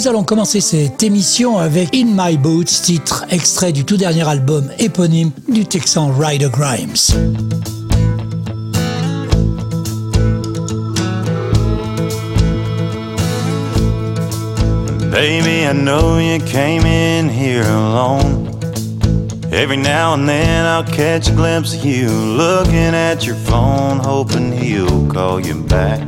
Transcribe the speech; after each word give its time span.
Nous 0.00 0.08
allons 0.08 0.24
commencer 0.24 0.62
cette 0.62 1.02
émission 1.02 1.58
avec 1.58 1.94
In 1.94 2.14
My 2.16 2.38
Boots, 2.38 2.64
titre 2.64 3.26
extrait 3.28 3.70
du 3.70 3.84
tout 3.84 3.98
dernier 3.98 4.26
album 4.26 4.70
éponyme 4.78 5.30
du 5.46 5.66
Texan 5.66 6.10
Ryder 6.18 6.48
Grimes. 6.50 6.96
Baby, 15.12 15.66
I 15.66 15.74
know 15.74 16.18
you 16.18 16.38
came 16.46 16.86
in 16.86 17.28
here 17.28 17.66
alone. 17.68 18.48
Every 19.52 19.76
now 19.76 20.14
and 20.14 20.26
then 20.26 20.64
I'll 20.64 20.82
catch 20.82 21.28
a 21.28 21.32
glimpse 21.32 21.74
of 21.74 21.84
you 21.84 22.08
looking 22.08 22.94
at 22.94 23.26
your 23.26 23.36
phone, 23.36 23.98
hoping 23.98 24.50
he'll 24.50 25.06
call 25.08 25.40
you 25.40 25.62
back. 25.64 25.99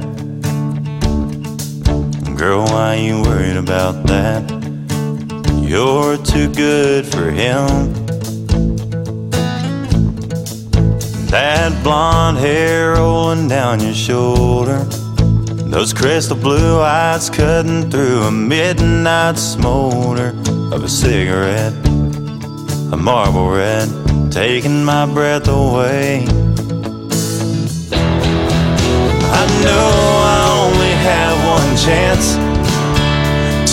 Girl, 2.43 2.65
why 2.65 2.97
you 2.97 3.23
worried 3.23 3.57
about 3.57 4.05
that? 4.09 4.43
You're 5.63 6.17
too 6.17 6.53
good 6.53 7.07
for 7.07 7.31
him. 7.31 7.93
That 11.31 11.71
blonde 11.85 12.39
hair 12.39 12.95
rolling 12.95 13.47
down 13.47 13.79
your 13.79 13.95
shoulder. 13.95 14.79
Those 15.71 15.93
crystal 15.93 16.37
blue 16.37 16.81
eyes 16.81 17.31
cutting 17.31 17.89
through 17.93 18.23
a 18.23 18.33
midnight 18.33 19.39
smolder 19.39 20.35
of 20.75 20.83
a 20.83 20.89
cigarette. 20.89 21.75
A 22.93 22.97
marble 22.97 23.51
red, 23.51 23.89
taking 24.33 24.83
my 24.83 25.07
breath 25.07 25.47
away. 25.47 26.27
I 29.41 29.43
know 29.63 29.89
I 30.25 30.42
chance 31.83 32.37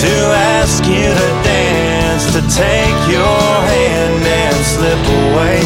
to 0.01 0.13
ask 0.57 0.83
you 0.85 1.13
to 1.13 1.29
dance, 1.45 2.25
to 2.33 2.41
take 2.49 2.97
your 3.05 3.45
hand 3.69 4.25
and 4.25 4.57
slip 4.65 5.03
away 5.29 5.61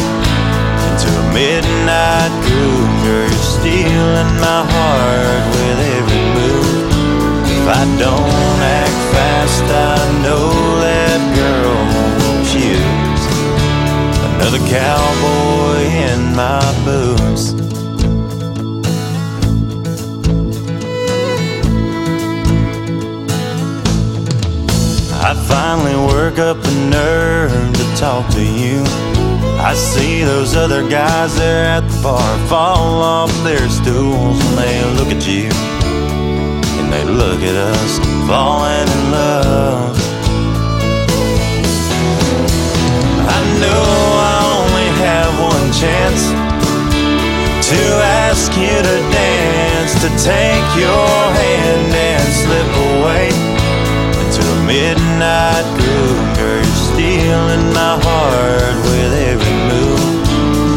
into 0.92 1.08
a 1.08 1.26
midnight 1.32 2.32
groove. 2.44 2.92
Girl, 3.00 3.24
you're 3.32 3.48
stealing 3.56 4.32
my 4.44 4.60
heart 4.60 5.44
with 5.56 5.78
every 5.96 6.24
move. 6.36 6.84
If 7.48 7.64
I 7.64 7.84
don't 7.96 8.60
act 8.60 8.98
fast, 9.14 9.64
I 9.64 9.96
know 10.20 10.52
that 10.84 11.20
girl 11.40 11.80
won't 12.20 12.44
choose 12.52 13.24
another 14.36 14.60
cowboy 14.68 15.80
in 16.12 16.20
my 16.36 16.60
boots. 16.84 17.73
I 25.34 25.36
finally 25.48 25.96
work 26.14 26.38
up 26.38 26.62
the 26.62 26.74
nerve 26.88 27.50
to 27.74 27.96
talk 27.96 28.30
to 28.34 28.40
you. 28.40 28.84
I 29.58 29.74
see 29.74 30.22
those 30.22 30.54
other 30.54 30.88
guys 30.88 31.34
there 31.34 31.64
at 31.64 31.80
the 31.80 32.02
bar 32.02 32.38
fall 32.46 33.02
off 33.02 33.32
their 33.42 33.68
stools 33.68 34.38
when 34.44 34.54
they 34.54 34.84
look 34.94 35.08
at 35.08 35.26
you. 35.26 35.50
And 36.78 36.92
they 36.92 37.02
look 37.02 37.40
at 37.42 37.56
us 37.56 37.98
falling 38.28 38.86
in 38.96 39.10
love. 39.10 39.96
I 43.36 43.40
know 43.58 43.84
I 44.30 44.38
only 44.62 44.88
have 45.02 45.32
one 45.50 45.68
chance 45.74 46.30
to 47.70 47.82
ask 48.30 48.52
you 48.54 48.76
to 48.88 48.96
dance, 49.10 49.94
to 49.98 50.10
take 50.22 50.68
your 50.78 51.10
hand 51.34 51.90
and 51.90 52.22
slip 52.32 52.70
away 52.94 53.53
midnight 54.66 55.64
groove. 55.78 56.14
Stealing 56.94 57.72
my 57.74 57.98
heart 58.06 58.76
with 58.86 59.12
every 59.30 59.58
move. 59.66 60.22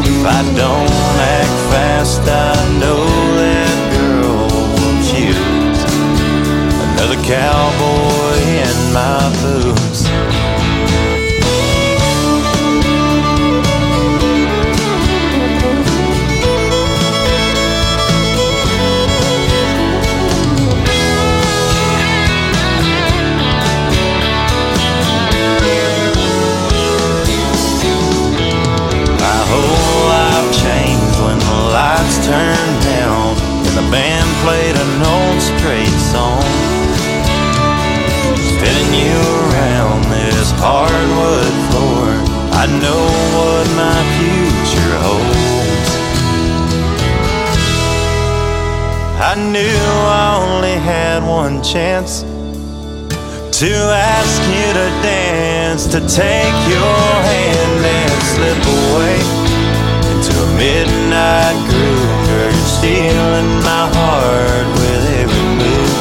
If 0.04 0.26
I 0.26 0.42
don't 0.58 0.90
act 1.38 1.56
fast, 1.70 2.22
I 2.22 2.54
know 2.80 3.06
that 3.38 3.76
girl 3.94 4.50
will 4.74 4.98
choose 5.06 5.80
another 6.86 7.22
cowboy 7.22 8.38
in 8.66 8.76
my 8.92 9.22
boots. 9.42 10.07
Turned 32.28 32.82
down 32.84 33.32
and 33.64 33.74
the 33.80 33.88
band 33.90 34.28
played 34.44 34.76
an 34.76 34.94
old 35.16 35.40
straight 35.40 35.98
song. 36.12 36.44
Spinning 38.52 38.92
you 39.00 39.20
around 39.48 40.04
this 40.12 40.52
hardwood 40.60 41.54
floor, 41.68 42.08
I 42.52 42.64
know 42.82 43.04
what 43.36 43.64
my 43.80 44.00
future 44.18 44.94
holds. 45.06 45.88
I 49.30 49.34
knew 49.52 49.80
I 50.20 50.28
only 50.44 50.76
had 50.92 51.24
one 51.24 51.62
chance 51.62 52.20
to 53.60 53.72
ask 54.20 54.40
you 54.52 54.68
to 54.78 54.88
dance, 55.02 55.86
to 55.86 56.00
take 56.00 56.56
your 56.68 57.04
hand 57.32 57.80
and 57.96 58.22
slip 58.32 58.62
away 58.76 59.37
a 60.38 60.46
midnight 60.56 61.58
groove. 61.68 62.26
Girl, 62.28 62.52
you're 62.56 62.72
stealing 62.78 63.50
my 63.70 63.84
heart 63.96 64.66
with 64.80 65.02
every 65.22 65.48
move. 65.60 65.96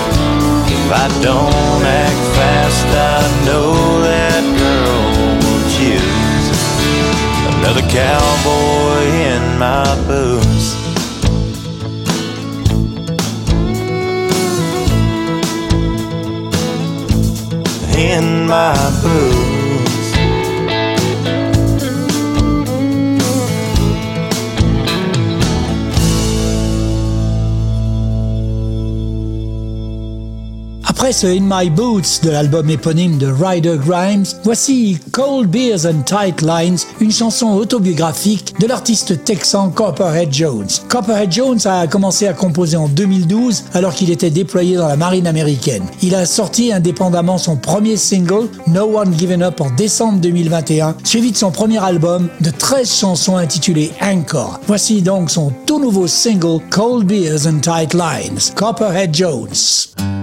If 0.75 0.85
I 1.03 1.07
don't 1.21 1.83
act 1.83 2.21
fast, 2.37 2.87
I 3.13 3.21
know 3.45 3.73
that 4.09 4.43
girl 4.61 5.01
will 5.43 5.63
choose 5.77 6.47
another 7.53 7.85
cowboy 7.89 9.03
in 9.33 9.43
my 9.57 9.85
boots. 10.07 10.77
in 17.97 18.45
my 18.45 18.75
boots. 19.01 19.36
Après 31.07 31.37
In 31.37 31.47
My 31.47 31.69
Boots 31.69 32.19
de 32.21 32.31
l'album 32.31 32.69
éponyme 32.69 33.17
de 33.17 33.27
Ryder 33.27 33.77
Grimes, 33.77 34.25
voici 34.43 34.99
Cold 35.13 35.49
Beers 35.49 35.85
and 35.85 36.01
Tight 36.01 36.41
Lines, 36.41 36.79
une 36.99 37.13
chanson 37.13 37.53
autobiographique 37.53 38.53
de 38.59 38.67
l'artiste 38.67 39.23
texan 39.23 39.69
Copperhead 39.69 40.33
Jones. 40.33 40.67
Copperhead 40.89 41.31
Jones 41.31 41.59
a 41.63 41.87
commencé 41.87 42.27
à 42.27 42.33
composer 42.33 42.75
en 42.75 42.89
2012 42.89 43.63
alors 43.73 43.93
qu'il 43.93 44.11
était 44.11 44.31
déployé 44.31 44.75
dans 44.75 44.89
la 44.89 44.97
marine 44.97 45.27
américaine. 45.27 45.83
Il 46.01 46.13
a 46.13 46.25
sorti 46.25 46.73
indépendamment 46.73 47.37
son 47.37 47.55
premier 47.55 47.95
single, 47.95 48.49
No 48.67 48.97
One 48.97 49.17
Given 49.17 49.43
Up, 49.43 49.61
en 49.61 49.69
décembre 49.69 50.19
2021, 50.19 50.97
suivi 51.05 51.31
de 51.31 51.37
son 51.37 51.51
premier 51.51 51.81
album 51.81 52.27
de 52.41 52.49
13 52.49 52.93
chansons 52.93 53.37
intitulé 53.37 53.93
Anchor. 54.01 54.59
Voici 54.67 55.01
donc 55.01 55.31
son 55.31 55.53
tout 55.65 55.79
nouveau 55.79 56.07
single 56.07 56.59
Cold 56.69 57.07
Beers 57.07 57.47
and 57.47 57.59
Tight 57.59 57.93
Lines, 57.93 58.51
Copperhead 58.55 59.15
Jones. 59.15 60.16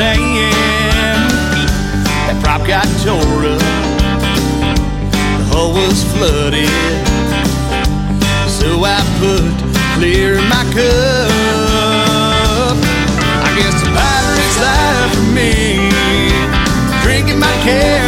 saying 0.00 0.48
that 2.24 2.36
prop 2.42 2.62
got 2.66 2.88
tore 3.04 3.44
up. 3.52 3.60
The 5.36 5.44
hull 5.52 5.70
was 5.76 6.00
flooded, 6.12 6.72
so 8.48 8.68
I 8.80 8.98
put 9.20 9.52
clear 9.96 10.38
in 10.40 10.46
my 10.48 10.64
cup. 10.72 11.30
I 13.44 13.50
guess 13.58 13.76
the 13.84 13.90
battery's 13.92 14.58
life 14.64 15.12
for 15.16 15.28
me, 15.36 15.52
drinking 17.04 17.38
my 17.38 17.54
care. 17.62 17.99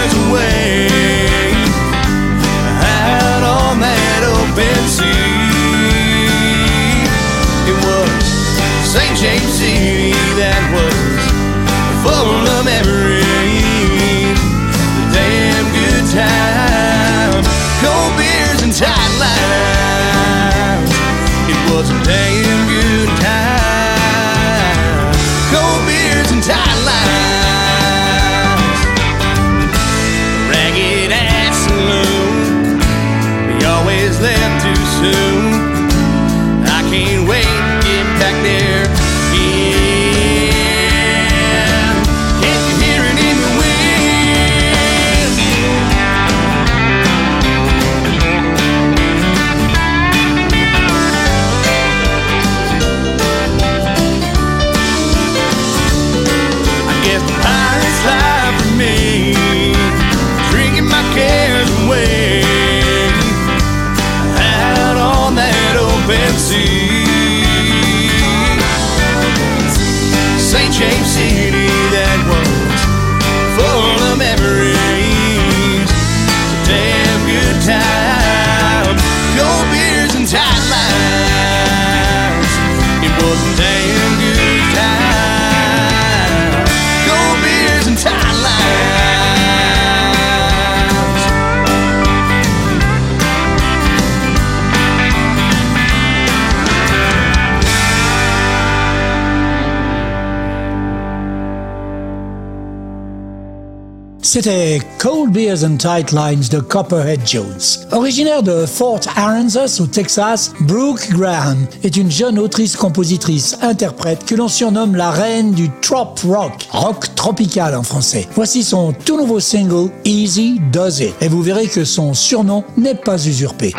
C'était 104.32 104.80
Cold 104.98 105.30
Beers 105.30 105.62
and 105.62 105.76
Tight 105.76 106.10
Lines 106.10 106.44
de 106.50 106.58
Copperhead 106.58 107.20
Jones. 107.26 107.84
Originaire 107.90 108.42
de 108.42 108.64
Fort 108.64 109.00
Aransas 109.14 109.78
au 109.78 109.86
Texas, 109.86 110.52
Brooke 110.60 111.06
Graham 111.10 111.66
est 111.82 111.98
une 111.98 112.10
jeune 112.10 112.38
autrice, 112.38 112.74
compositrice, 112.74 113.58
interprète 113.60 114.24
que 114.24 114.34
l'on 114.34 114.48
surnomme 114.48 114.96
la 114.96 115.10
reine 115.10 115.52
du 115.52 115.70
trop 115.82 116.14
rock, 116.26 116.66
rock 116.70 117.14
tropical 117.14 117.74
en 117.74 117.82
français. 117.82 118.26
Voici 118.34 118.62
son 118.62 118.94
tout 118.94 119.18
nouveau 119.18 119.38
single 119.38 119.90
Easy 120.06 120.58
Does 120.72 121.02
It 121.02 121.14
et 121.20 121.28
vous 121.28 121.42
verrez 121.42 121.66
que 121.66 121.84
son 121.84 122.14
surnom 122.14 122.64
n'est 122.78 122.94
pas 122.94 123.22
usurpé. 123.26 123.74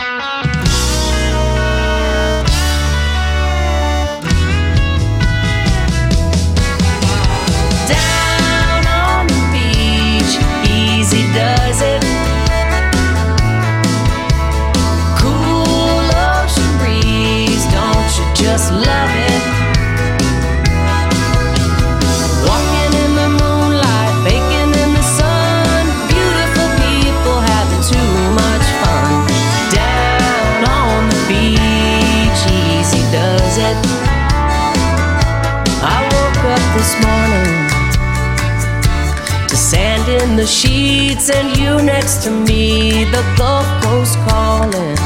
streets 41.13 41.29
and 41.29 41.57
you 41.57 41.81
next 41.81 42.23
to 42.23 42.31
me, 42.31 43.03
the 43.05 43.23
Gulf 43.37 43.65
Coast 43.83 44.17
calling. 44.27 44.97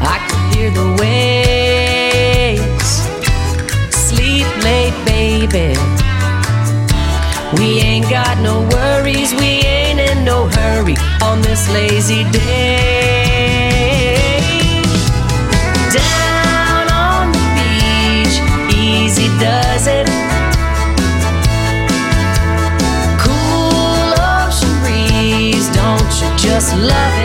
I 0.00 0.18
can 0.28 0.56
hear 0.56 0.70
the 0.70 0.96
waves. 1.00 2.62
Sleep 3.94 4.46
late, 4.62 4.96
baby. 5.04 5.76
We 7.58 7.80
ain't 7.80 8.08
got 8.08 8.38
no 8.38 8.66
worries, 8.68 9.32
we 9.34 9.62
ain't 9.66 10.00
in 10.00 10.24
no 10.24 10.46
hurry 10.48 10.96
on 11.22 11.42
this 11.42 11.68
lazy 11.70 12.24
day. 12.30 12.93
Love 26.84 27.18
it. 27.18 27.23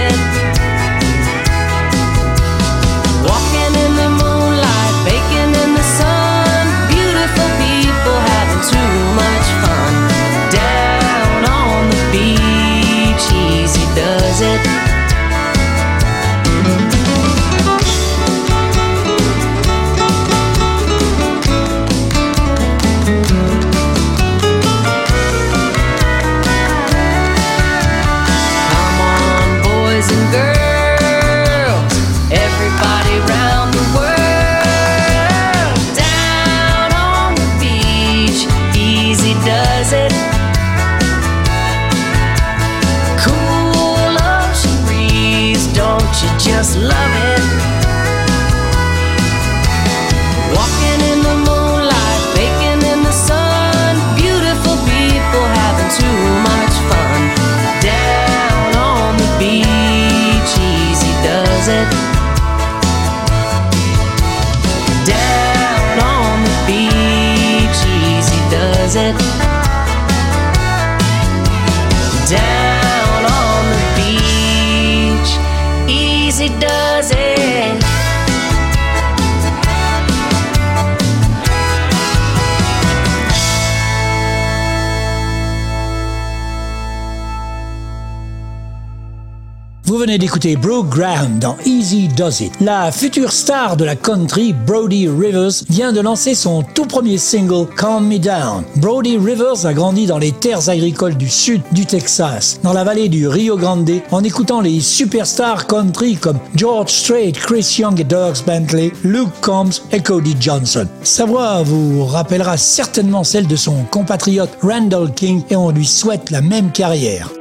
Vous 89.90 89.98
venez 89.98 90.20
d'écouter 90.20 90.56
Brooke 90.56 90.90
Graham 90.90 91.40
dans 91.40 91.58
Easy 91.66 92.10
Does 92.10 92.44
It. 92.44 92.54
La 92.62 92.92
future 92.92 93.32
star 93.32 93.76
de 93.76 93.84
la 93.84 93.96
country, 93.96 94.54
Brody 94.54 95.08
Rivers, 95.08 95.64
vient 95.68 95.92
de 95.92 96.00
lancer 96.00 96.36
son 96.36 96.62
tout 96.62 96.86
premier 96.86 97.18
single, 97.18 97.66
Calm 97.76 98.08
Me 98.08 98.20
Down. 98.20 98.66
Brody 98.76 99.18
Rivers 99.18 99.66
a 99.66 99.74
grandi 99.74 100.06
dans 100.06 100.20
les 100.20 100.32
terres 100.32 100.70
agricoles 100.70 101.18
du 101.18 101.28
sud 101.28 101.64
du 101.72 101.88
Texas, 101.88 102.60
dans 102.62 102.74
la 102.74 102.84
vallée 102.84 103.10
du 103.10 103.28
Rio 103.28 103.58
Grande, 103.58 103.90
en 104.12 104.24
écoutant 104.24 104.62
les 104.62 104.80
superstars 104.80 105.66
country 105.66 106.18
comme 106.18 106.38
George 106.54 106.92
Strait, 106.92 107.32
Chris 107.32 107.78
Young 107.80 108.00
et 108.00 108.04
Doug 108.04 108.36
Bentley, 108.46 108.92
Luke 109.04 109.42
Combs 109.42 109.82
et 109.92 110.02
Cody 110.02 110.36
Johnson. 110.40 110.86
Sa 111.02 111.26
voix 111.26 111.64
vous 111.64 112.06
rappellera 112.06 112.58
certainement 112.58 113.24
celle 113.24 113.48
de 113.48 113.56
son 113.56 113.86
compatriote 113.90 114.56
Randall 114.62 115.12
King 115.16 115.42
et 115.50 115.56
on 115.56 115.72
lui 115.72 115.88
souhaite 115.88 116.30
la 116.30 116.42
même 116.42 116.72
carrière. 116.72 117.32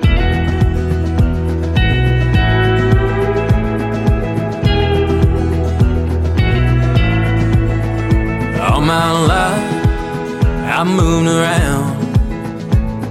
Moved 10.98 11.28
around, 11.28 11.96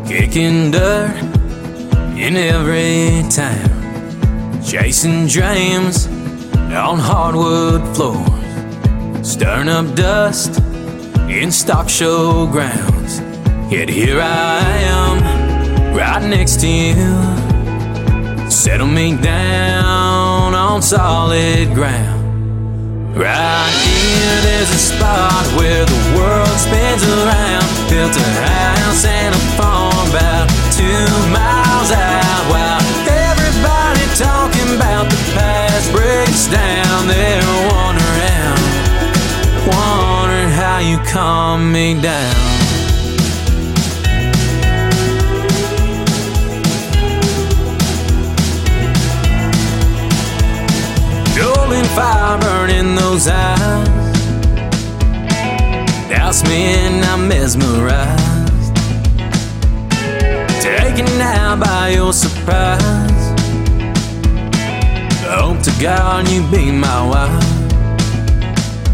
kicking 0.05 0.71
dirt 0.71 1.15
in 2.17 2.35
every 2.35 3.23
town, 3.29 4.61
chasing 4.61 5.25
dreams 5.27 6.07
on 6.07 6.99
hardwood 6.99 7.81
floors, 7.95 9.25
stirring 9.25 9.69
up 9.69 9.95
dust 9.95 10.59
in 11.29 11.49
stock 11.49 11.87
show 11.87 12.45
grounds. 12.47 13.21
Yet 13.71 13.87
here 13.87 14.19
I 14.19 14.59
am, 14.97 15.95
right 15.95 16.23
next 16.29 16.59
to 16.59 16.67
you. 16.67 18.51
Settle 18.51 18.87
me 18.87 19.15
down 19.15 20.53
on 20.53 20.81
solid 20.81 21.73
ground. 21.73 22.16
Right 23.17 23.73
here, 23.81 24.41
there's 24.43 24.69
a 24.69 24.77
spot 24.77 25.43
where 25.57 25.83
the 25.83 26.01
world 26.15 26.47
spins 26.49 27.01
around. 27.01 27.65
Built 27.89 28.15
a 28.15 28.29
house 28.45 29.05
and 29.05 29.33
a 29.33 29.39
farm 29.57 30.09
about 30.09 30.47
two 30.77 31.09
miles 31.33 31.89
out. 31.89 32.43
While 32.45 32.77
everybody 33.09 34.05
talking 34.13 34.75
about 34.75 35.09
the 35.09 35.17
past 35.33 35.91
breaks 35.91 36.45
down, 36.45 37.07
they're 37.07 37.41
wondering, 37.73 38.53
wondering 39.65 40.51
how 40.51 40.77
you 40.77 40.99
calm 41.09 41.71
me 41.71 41.99
down. 41.99 42.56
Fire 51.97 52.37
burning 52.39 52.93
those 52.93 53.27
eyes. 53.27 53.87
Douse 56.07 56.43
me 56.43 56.59
and 56.85 57.03
I'm 57.03 57.27
mesmerized. 57.27 58.75
Taken 60.61 61.07
now 61.17 61.55
by 61.55 61.89
your 61.97 62.13
surprise. 62.13 63.23
Hope 65.25 65.59
to 65.63 65.73
God 65.81 66.29
you 66.29 66.41
be 66.51 66.71
my 66.71 67.01
wife. 67.13 67.49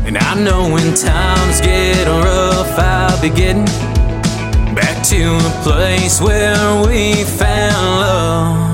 And 0.06 0.18
I 0.18 0.34
know 0.46 0.62
when 0.74 0.94
times 0.96 1.60
get 1.60 2.08
rough, 2.08 2.80
I'll 2.80 3.22
be 3.22 3.30
getting 3.30 3.66
back 4.80 5.04
to 5.12 5.22
a 5.50 5.54
place 5.68 6.22
where 6.22 6.88
we 6.88 7.26
found 7.26 8.00
love. 8.00 8.73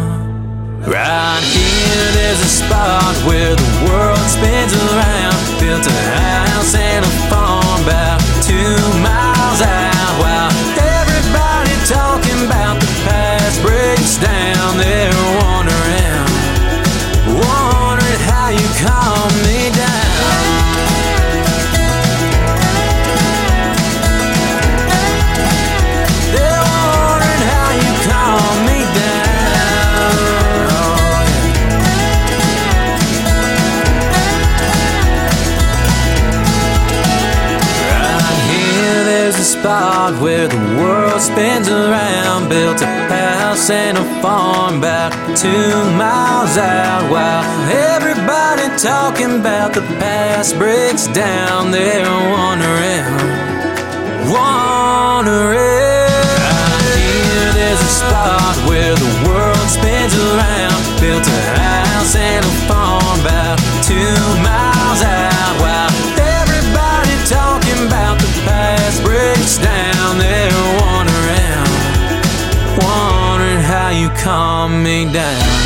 Right 0.88 1.44
here, 1.44 2.12
there's 2.16 2.40
a 2.40 2.48
spot 2.48 3.16
where 3.28 3.54
the 3.54 3.72
world 3.86 4.18
spins 4.32 4.74
around. 4.74 5.36
Built 5.60 5.86
a 5.86 5.92
house 5.92 6.74
and 6.74 7.04
a 7.04 7.10
farm 7.28 7.84
about 7.84 8.22
two 8.48 8.80
miles 9.04 9.60
out. 9.60 10.14
While 10.24 10.52
everybody 10.80 11.76
talking 11.84 12.46
about 12.48 12.80
the 12.80 12.88
past 13.04 13.62
breaks 13.62 14.18
down, 14.24 14.78
they're 14.78 15.12
wondering, 15.44 16.26
wondering 17.28 18.22
how 18.24 18.48
you 18.50 18.68
calm 18.80 19.29
spot 39.60 40.22
where 40.22 40.48
the 40.48 40.64
world 40.80 41.20
spins 41.20 41.68
around. 41.68 42.48
Built 42.50 42.82
a 42.82 42.86
house 42.86 43.70
and 43.70 43.98
a 43.98 44.06
farm 44.22 44.78
about 44.78 45.12
two 45.36 45.74
miles 46.00 46.58
out. 46.58 47.12
While 47.12 47.44
everybody 47.68 48.66
talking 48.78 49.40
about 49.40 49.74
the 49.74 49.82
past 50.00 50.58
breaks 50.58 51.08
down, 51.08 51.72
they're 51.72 52.08
wondering, 52.36 53.04
wondering. 54.32 55.58
Right 56.48 57.00
here, 57.04 57.52
there's 57.60 57.82
a 57.82 57.92
spot 58.02 58.56
where 58.70 58.96
the 58.96 59.12
world 59.28 59.68
spins 59.68 60.16
around. 60.16 60.80
Built 61.02 61.28
a 61.28 61.42
house 61.60 62.16
and 62.16 62.46
a 62.46 62.54
farm 62.68 62.99
calm 74.24 74.84
me 74.84 75.06
down. 75.06 75.60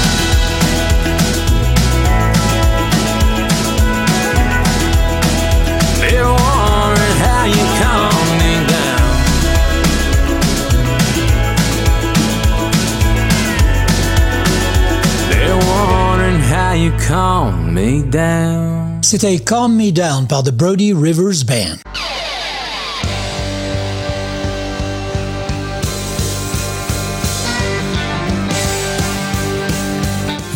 C'était 19.14 19.38
Calm 19.38 19.76
Me 19.76 19.92
Down 19.92 20.26
par 20.26 20.42
The 20.42 20.50
Brody 20.50 20.92
Rivers 20.92 21.46
Band. 21.46 21.93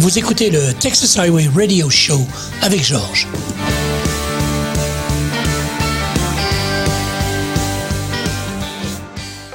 Vous 0.07 0.17
écoutez 0.17 0.49
le 0.49 0.73
Texas 0.73 1.17
Highway 1.17 1.49
Radio 1.53 1.89
Show 1.89 2.21
avec 2.61 2.81
Georges. 2.81 3.27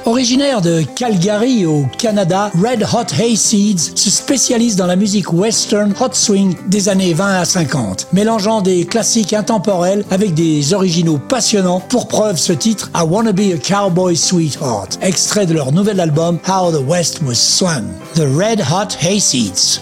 Originaire 0.05 0.61
de 0.61 0.83
Calgary 0.95 1.65
au 1.65 1.87
Canada, 1.97 2.51
Red 2.53 2.85
Hot 2.93 3.19
Hayseeds 3.19 3.93
se 3.95 4.11
spécialise 4.11 4.75
dans 4.75 4.85
la 4.85 4.95
musique 4.95 5.33
western 5.33 5.91
hot 5.99 6.09
swing 6.11 6.55
des 6.67 6.87
années 6.87 7.15
20 7.15 7.39
à 7.39 7.45
50, 7.45 8.09
mélangeant 8.13 8.61
des 8.61 8.85
classiques 8.85 9.33
intemporels 9.33 10.05
avec 10.11 10.35
des 10.35 10.75
originaux 10.75 11.17
passionnants. 11.17 11.79
Pour 11.79 12.07
preuve 12.07 12.37
ce 12.37 12.53
titre, 12.53 12.91
I 12.95 13.01
Wanna 13.01 13.31
Be 13.31 13.55
a 13.55 13.57
Cowboy 13.57 14.15
Sweetheart, 14.15 14.99
extrait 15.01 15.47
de 15.47 15.55
leur 15.55 15.71
nouvel 15.71 15.99
album 15.99 16.37
How 16.47 16.71
the 16.71 16.87
West 16.87 17.21
Was 17.25 17.33
Swung, 17.33 17.85
The 18.13 18.27
Red 18.37 18.61
Hot 18.61 18.95
Hayseeds. 19.01 19.81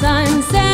sunset. 0.00 0.73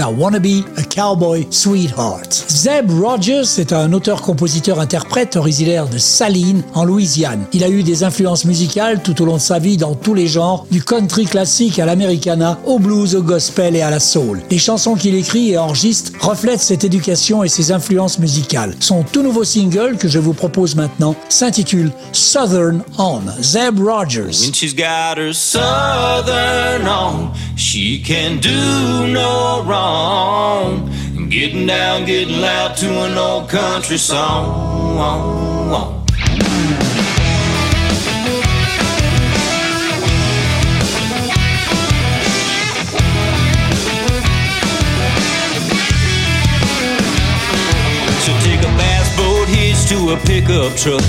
I 0.00 0.06
Wanna 0.06 0.38
Be 0.38 0.64
a 0.76 0.82
Cowboy 0.82 1.46
Sweetheart. 1.50 2.44
Zeb 2.48 2.90
Rogers 2.90 3.58
est 3.58 3.72
un 3.72 3.92
auteur-compositeur-interprète 3.92 5.36
originaire 5.36 5.88
de 5.88 5.98
Saline, 5.98 6.62
en 6.74 6.84
Louisiane. 6.84 7.46
Il 7.52 7.64
a 7.64 7.68
eu 7.68 7.82
des 7.82 8.04
influences 8.04 8.44
musicales 8.44 9.02
tout 9.02 9.20
au 9.22 9.24
long 9.24 9.36
de 9.36 9.40
sa 9.40 9.58
vie 9.58 9.76
dans 9.76 9.94
tous 9.94 10.14
les 10.14 10.28
genres, 10.28 10.66
du 10.70 10.82
country 10.82 11.24
classique 11.24 11.78
à 11.78 11.86
l'americana, 11.86 12.58
au 12.64 12.78
blues, 12.78 13.16
au 13.16 13.22
gospel 13.22 13.76
et 13.76 13.82
à 13.82 13.90
la 13.90 14.00
soul. 14.00 14.42
Les 14.50 14.58
chansons 14.58 14.94
qu'il 14.94 15.14
écrit 15.14 15.50
et 15.50 15.58
enregistre 15.58 16.12
reflètent 16.20 16.60
cette 16.60 16.84
éducation 16.84 17.42
et 17.42 17.48
ses 17.48 17.72
influences 17.72 18.18
musicales. 18.18 18.74
Son 18.80 19.02
tout 19.02 19.22
nouveau 19.22 19.44
single 19.44 19.96
que 19.96 20.08
je 20.08 20.18
vous 20.18 20.34
propose 20.34 20.74
maintenant 20.74 21.16
s'intitule 21.28 21.90
Southern 22.12 22.82
On. 22.98 23.20
Zeb 23.40 23.80
Rogers. 23.80 24.46
Getting 31.28 31.66
down, 31.66 32.04
getting 32.04 32.40
loud 32.40 32.76
to 32.76 32.88
an 33.04 33.16
old 33.16 33.48
country 33.48 33.98
song. 33.98 34.78
To 49.88 50.12
a 50.12 50.18
pickup 50.18 50.76
truck. 50.76 51.00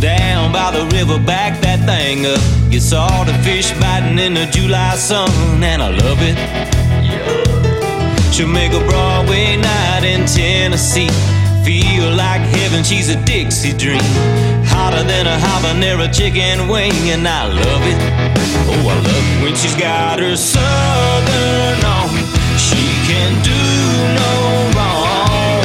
Down 0.00 0.52
by 0.52 0.72
the 0.72 0.84
river, 0.96 1.20
back 1.24 1.60
that 1.60 1.86
thing 1.86 2.26
up. 2.26 2.40
You 2.72 2.80
saw 2.80 3.22
the 3.22 3.32
fish 3.44 3.70
biting 3.78 4.18
in 4.18 4.34
the 4.34 4.46
July 4.46 4.96
sun, 4.96 5.30
and 5.62 5.80
I 5.80 5.90
love 5.90 6.18
it. 6.20 6.83
She'll 8.34 8.48
make 8.48 8.72
a 8.72 8.80
Broadway 8.80 9.56
night 9.56 10.02
in 10.02 10.26
Tennessee. 10.26 11.08
Feel 11.62 12.10
like 12.16 12.40
heaven, 12.40 12.82
she's 12.82 13.08
a 13.08 13.14
Dixie 13.22 13.72
dream. 13.72 14.02
Hotter 14.66 15.04
than 15.04 15.28
a 15.28 15.38
habanero 15.38 16.12
chicken 16.12 16.66
wing, 16.66 16.90
and 17.14 17.28
I 17.28 17.46
love 17.46 17.82
it. 17.86 17.98
Oh, 18.66 18.90
I 18.90 18.94
love 19.06 19.06
it 19.06 19.40
when 19.44 19.54
she's 19.54 19.76
got 19.76 20.18
her 20.18 20.34
southern 20.34 21.78
on. 21.86 22.10
She 22.58 22.82
can 23.06 23.38
do 23.46 23.60
no 24.18 24.32
wrong. 24.74 25.62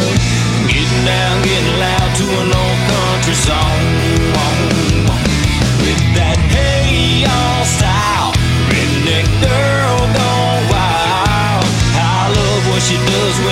Getting 0.69 1.05
down, 1.09 1.41
getting 1.41 1.79
loud 1.81 2.09
to 2.21 2.25
an 2.37 2.53
old 2.53 2.79
country 2.85 3.33
song. 3.33 3.78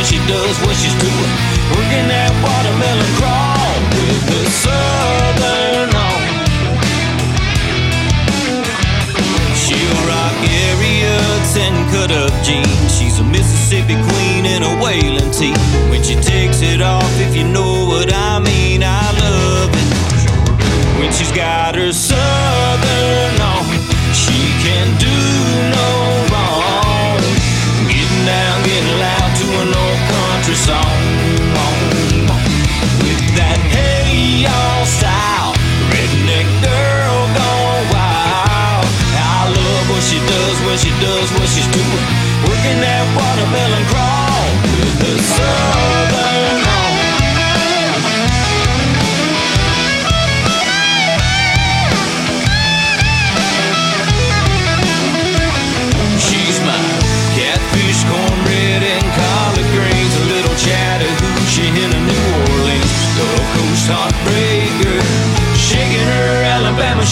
She 0.07 0.15
does 0.23 0.55
what 0.63 0.75
she's 0.79 0.95
doing. 1.03 1.31
Working 1.75 2.07
that 2.07 2.31
watermelon 2.39 3.11
crawl 3.19 3.75
with 3.91 4.23
the 4.31 4.41
southern 4.63 5.91
on. 5.91 6.21
She'll 9.51 9.99
rock 10.07 10.37
Ariats 10.71 11.59
and 11.59 11.75
cut 11.91 12.11
up 12.15 12.31
jeans. 12.41 12.95
She's 12.97 13.19
a 13.19 13.23
Mississippi 13.25 13.99
queen 14.07 14.45
in 14.47 14.63
a 14.63 14.73
Waylon 14.79 15.27
tee. 15.37 15.51
When 15.91 16.01
she 16.01 16.15
takes 16.15 16.61
it 16.61 16.81
off, 16.81 17.11
if 17.19 17.35
you 17.35 17.43
know 17.43 17.85
what 17.85 18.07
I 18.13 18.39
mean, 18.39 18.83
I 18.83 19.03
love 19.19 19.71
it. 19.75 20.99
When 20.99 21.11
she's 21.11 21.33
got 21.33 21.75
her 21.75 21.91
southern 21.91 22.56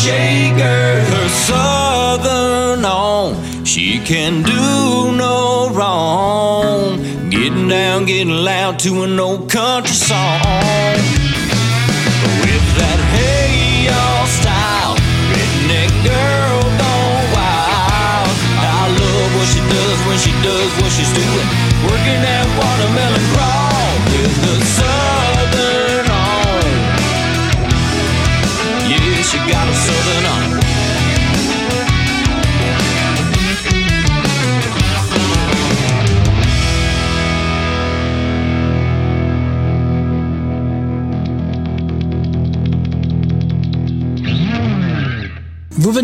shaker. 0.06 1.02
Her 1.12 1.30
southern 1.30 2.86
on, 2.86 3.66
she 3.66 4.00
can 4.00 4.44
do 4.44 5.18
no 5.18 5.70
wrong. 5.72 7.30
Getting 7.30 7.68
down, 7.68 8.06
getting 8.06 8.30
loud 8.30 8.78
to 8.80 9.04
an 9.04 9.20
old 9.20 9.50
country 9.50 9.96
song. 9.96 11.15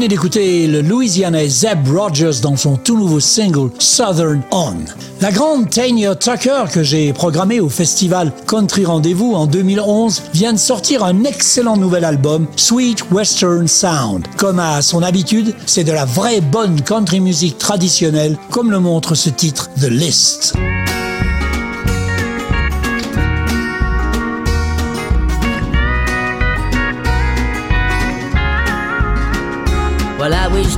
D'écouter 0.07 0.67
le 0.67 0.81
Louisianais 0.81 1.47
Zeb 1.47 1.87
Rogers 1.87 2.41
dans 2.41 2.55
son 2.55 2.77
tout 2.77 2.97
nouveau 2.97 3.19
single 3.19 3.69
Southern 3.77 4.41
On. 4.51 4.75
La 5.19 5.31
grande 5.31 5.69
Tanya 5.69 6.15
Tucker 6.15 6.63
que 6.71 6.81
j'ai 6.81 7.13
programmée 7.13 7.59
au 7.59 7.69
festival 7.69 8.31
Country 8.47 8.85
Rendez-vous 8.85 9.33
en 9.33 9.47
2011 9.47 10.23
vient 10.33 10.53
de 10.53 10.57
sortir 10.57 11.03
un 11.03 11.23
excellent 11.23 11.77
nouvel 11.77 12.05
album 12.05 12.47
Sweet 12.55 13.11
Western 13.11 13.67
Sound. 13.67 14.25
Comme 14.37 14.59
à 14.59 14.81
son 14.81 15.03
habitude, 15.03 15.53
c'est 15.65 15.83
de 15.83 15.91
la 15.91 16.05
vraie 16.05 16.41
bonne 16.41 16.81
country 16.81 17.19
music 17.19 17.57
traditionnelle 17.57 18.37
comme 18.49 18.71
le 18.71 18.79
montre 18.79 19.15
ce 19.15 19.29
titre 19.29 19.69
The 19.79 19.89
List. 19.89 20.53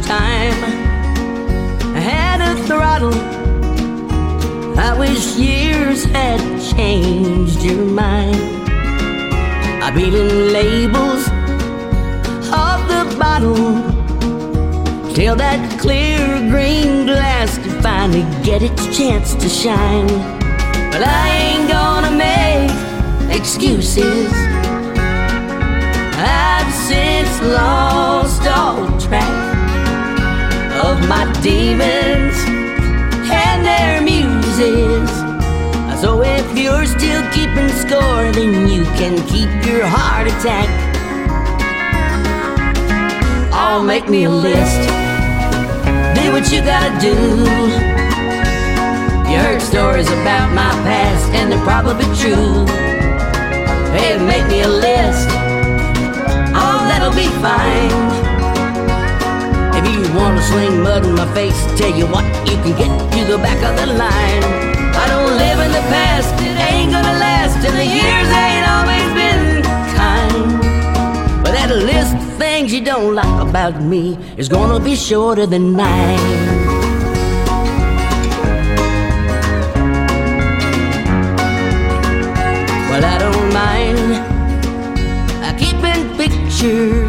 Well, 0.05 0.21
I 0.21 0.49
time 0.49 1.95
had 1.95 2.41
a 2.41 2.63
throttle. 2.63 3.13
I 4.77 4.97
wish 4.97 5.37
years 5.37 6.03
had 6.05 6.39
changed 6.75 7.63
your 7.63 7.85
mind. 7.85 8.35
I've 9.81 9.97
in 10.13 10.51
labels 10.51 11.27
of 12.51 12.79
the 12.91 13.15
bottle 13.17 13.55
till 15.13 15.35
that 15.35 15.79
clear 15.79 16.39
green 16.49 17.05
glass 17.05 17.57
could 17.57 17.81
finally 17.81 18.23
get 18.43 18.61
its 18.61 18.97
chance 18.97 19.35
to 19.35 19.47
shine. 19.47 20.07
But 20.91 21.03
I 21.03 21.29
ain't 21.29 21.69
gonna 21.69 22.11
make 22.11 22.71
excuses. 23.35 24.31
I've 26.17 26.73
since 26.73 27.41
lost 27.41 28.45
all 28.47 28.99
track 28.99 29.42
of 30.83 31.07
my 31.07 31.23
demons 31.41 32.35
and 33.31 33.65
their 33.65 34.01
muses. 34.01 35.09
So 36.01 36.21
if 36.21 36.57
you're 36.57 36.85
still 36.85 37.23
keeping 37.31 37.69
score, 37.69 38.31
then 38.33 38.67
you 38.67 38.83
can 38.99 39.15
keep 39.27 39.49
your 39.65 39.85
heart 39.87 40.27
attack. 40.27 40.67
Oh, 43.53 43.81
make 43.81 44.09
me 44.09 44.25
a 44.25 44.29
list. 44.29 44.81
Do 46.17 46.31
what 46.33 46.51
you 46.51 46.59
gotta 46.61 46.93
do. 46.99 47.15
You 49.29 49.37
heard 49.39 49.61
stories 49.61 50.09
about 50.11 50.53
my 50.53 50.71
past, 50.83 51.29
and 51.31 51.49
they're 51.49 51.63
probably 51.63 52.05
true. 52.21 52.65
Hey, 53.95 54.17
make 54.19 54.45
me 54.47 54.61
a 54.63 54.67
list. 54.67 55.29
Oh, 56.61 56.79
that'll 56.89 57.15
be 57.15 57.29
fine. 57.41 58.32
Wanna 60.15 60.41
sling 60.43 60.83
mud 60.83 61.05
in 61.05 61.15
my 61.15 61.25
face, 61.33 61.59
tell 61.75 61.89
you 61.89 62.05
what, 62.05 62.23
you 62.47 62.55
can 62.61 62.77
get 62.77 62.91
to 63.13 63.25
the 63.31 63.37
back 63.39 63.57
of 63.63 63.75
the 63.75 63.87
line. 63.93 64.43
I 64.93 65.07
don't 65.07 65.37
live 65.37 65.59
in 65.65 65.71
the 65.71 65.81
past, 65.89 66.31
it 66.39 66.55
ain't 66.69 66.91
gonna 66.91 67.17
last, 67.17 67.57
and 67.65 67.75
the 67.75 67.87
years 67.99 68.29
ain't 68.45 68.67
always 68.75 69.09
been 69.19 69.63
kind. 69.97 70.61
But 71.43 71.53
that 71.53 71.71
list 71.75 72.13
of 72.15 72.37
things 72.37 72.71
you 72.71 72.81
don't 72.85 73.15
like 73.15 73.41
about 73.41 73.81
me 73.81 74.15
is 74.37 74.47
gonna 74.47 74.79
be 74.79 74.95
shorter 74.95 75.47
than 75.47 75.73
nine. 75.73 76.19
Well, 82.89 83.03
I 83.03 83.17
don't 83.17 83.51
mind 83.51 83.99
I 85.43 85.55
keeping 85.57 86.01
pictures. 86.15 87.02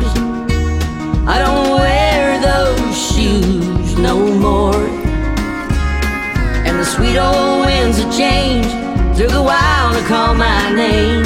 Call 10.06 10.34
my 10.34 10.70
name. 10.74 11.22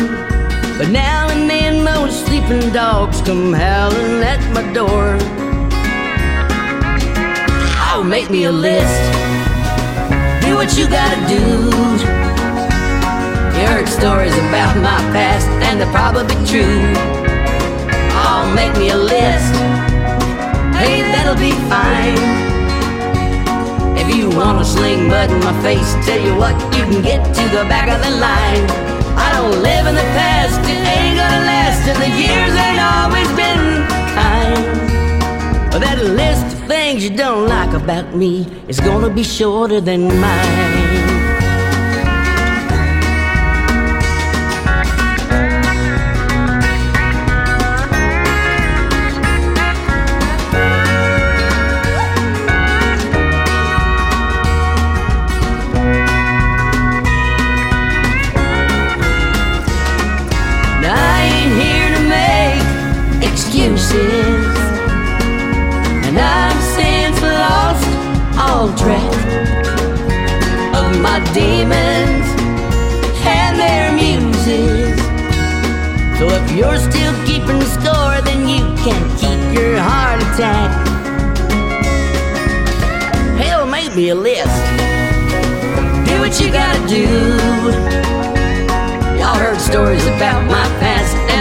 But 0.78 0.90
now 0.90 1.28
and 1.30 1.50
then 1.50 1.84
those 1.84 2.24
sleeping 2.24 2.72
dogs 2.72 3.20
come 3.22 3.52
howling 3.52 4.22
at 4.22 4.40
my 4.54 4.62
door. 4.72 5.16
Oh, 7.90 8.04
make 8.04 8.30
me 8.30 8.44
a 8.44 8.52
list. 8.52 9.00
Do 10.42 10.54
what 10.54 10.76
you 10.78 10.88
gotta 10.88 11.20
do. 11.26 11.42
You 13.58 13.66
heard 13.66 13.88
stories 13.88 14.34
about 14.34 14.76
my 14.76 15.00
past, 15.12 15.48
and 15.66 15.80
they're 15.80 15.92
probably 15.92 16.36
true. 16.46 16.82
Oh, 18.22 18.52
make 18.54 18.74
me 18.78 18.90
a 18.90 18.96
list. 18.96 19.54
Hey, 20.78 21.02
that'll 21.02 21.34
be 21.34 21.52
fine. 21.68 22.47
If 24.08 24.16
you 24.16 24.30
wanna 24.30 24.64
sling 24.64 25.06
mud 25.06 25.30
in 25.30 25.38
my 25.40 25.52
face, 25.62 25.92
tell 26.06 26.18
you 26.18 26.34
what, 26.34 26.54
you 26.74 26.82
can 26.84 27.02
get 27.02 27.22
to 27.26 27.42
the 27.54 27.64
back 27.68 27.90
of 27.94 28.02
the 28.02 28.16
line. 28.16 28.64
I 29.18 29.30
don't 29.34 29.62
live 29.62 29.86
in 29.86 29.94
the 29.96 30.08
past, 30.16 30.58
it 30.60 30.80
ain't 30.96 31.18
gonna 31.18 31.44
last, 31.44 31.86
and 31.86 31.98
the 32.00 32.08
years 32.16 32.54
ain't 32.56 32.80
always 32.80 33.28
been 33.36 33.86
kind. 34.16 34.78
That 35.82 35.98
list 36.02 36.46
of 36.56 36.66
things 36.66 37.04
you 37.04 37.14
don't 37.14 37.48
like 37.48 37.74
about 37.74 38.16
me 38.16 38.46
is 38.66 38.80
gonna 38.80 39.10
be 39.10 39.22
shorter 39.22 39.78
than 39.78 40.08
mine. 40.18 40.87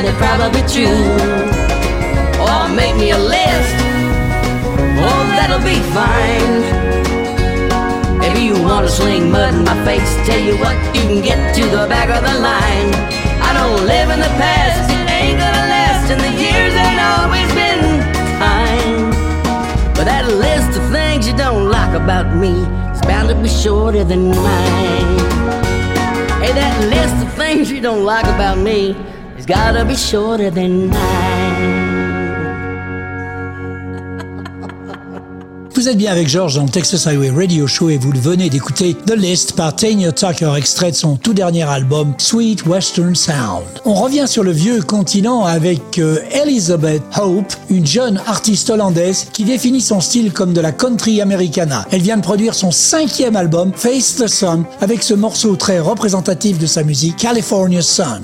They're 0.07 0.23
probably 0.23 0.63
true. 0.71 1.03
Oh, 2.39 2.71
make 2.73 2.95
me 2.95 3.11
a 3.11 3.19
list. 3.19 3.75
Oh, 5.03 5.21
that'll 5.35 5.59
be 5.59 5.79
fine. 5.91 6.63
If 8.23 8.39
you 8.39 8.53
wanna 8.63 8.87
sling 8.87 9.29
mud 9.29 9.53
in 9.53 9.65
my 9.65 9.75
face, 9.83 10.07
tell 10.25 10.39
you 10.39 10.55
what, 10.63 10.75
you 10.95 11.03
can 11.11 11.21
get 11.21 11.53
to 11.55 11.63
the 11.75 11.87
back 11.91 12.07
of 12.07 12.23
the 12.23 12.39
line. 12.39 12.89
I 13.47 13.51
don't 13.59 13.85
live 13.85 14.09
in 14.09 14.19
the 14.19 14.33
past, 14.39 14.89
it 14.89 15.09
ain't 15.11 15.39
gonna 15.43 15.65
last, 15.75 16.09
and 16.11 16.21
the 16.21 16.33
years 16.41 16.73
ain't 16.85 17.01
always 17.11 17.49
been 17.59 17.83
kind. 18.39 19.11
But 19.93 20.05
that 20.05 20.25
list 20.27 20.79
of 20.79 20.89
things 20.89 21.27
you 21.27 21.35
don't 21.35 21.69
like 21.69 21.93
about 21.93 22.33
me 22.33 22.53
is 22.95 23.01
bound 23.01 23.27
to 23.27 23.35
be 23.35 23.49
shorter 23.49 24.05
than 24.05 24.29
mine. 24.29 25.19
Hey, 26.39 26.53
that 26.53 26.75
list 26.95 27.25
of 27.25 27.33
things 27.33 27.69
you 27.69 27.81
don't 27.81 28.05
like 28.05 28.25
about 28.25 28.57
me 28.57 28.95
gotta 29.47 29.85
be 29.85 29.95
shorter 29.95 30.51
than 30.51 30.89
nine. 30.89 31.87
Vous 35.73 35.87
êtes 35.87 35.97
bien 35.97 36.11
avec 36.11 36.27
George 36.27 36.55
dans 36.55 36.63
le 36.63 36.69
Texas 36.69 37.05
Highway 37.05 37.29
Radio 37.29 37.67
Show 37.67 37.89
et 37.89 37.97
vous 37.97 38.11
venez 38.11 38.49
d'écouter 38.49 38.95
The 39.05 39.15
List 39.15 39.53
par 39.53 39.75
Tanya 39.75 40.11
Tucker, 40.11 40.53
extrait 40.57 40.89
de 40.89 40.95
son 40.95 41.17
tout 41.17 41.35
dernier 41.35 41.63
album 41.63 42.15
Sweet 42.17 42.65
Western 42.65 43.15
Sound. 43.15 43.63
On 43.85 43.93
revient 43.93 44.27
sur 44.27 44.43
le 44.43 44.51
vieux 44.51 44.81
continent 44.81 45.45
avec 45.45 45.99
euh, 45.99 46.19
Elizabeth 46.31 47.03
Hope, 47.15 47.53
une 47.69 47.85
jeune 47.85 48.19
artiste 48.25 48.71
hollandaise 48.71 49.27
qui 49.31 49.43
définit 49.43 49.81
son 49.81 50.01
style 50.01 50.33
comme 50.33 50.51
de 50.51 50.61
la 50.61 50.71
country 50.71 51.21
americana. 51.21 51.85
Elle 51.91 52.01
vient 52.01 52.17
de 52.17 52.23
produire 52.23 52.55
son 52.55 52.71
cinquième 52.71 53.35
album 53.35 53.71
Face 53.73 54.15
the 54.15 54.27
Sun 54.27 54.65
avec 54.81 55.03
ce 55.03 55.13
morceau 55.13 55.55
très 55.55 55.79
représentatif 55.79 56.57
de 56.57 56.65
sa 56.65 56.83
musique 56.83 57.17
California 57.17 57.83
Sun. 57.83 58.23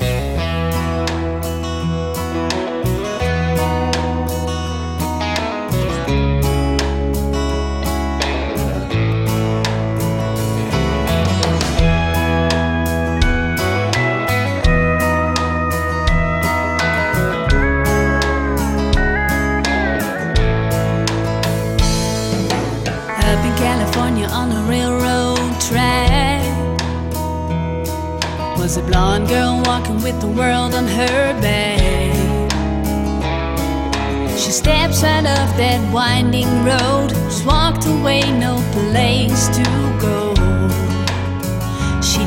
She 42.04 42.19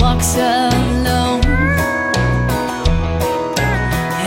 walks 0.00 0.36
alone. 0.36 1.42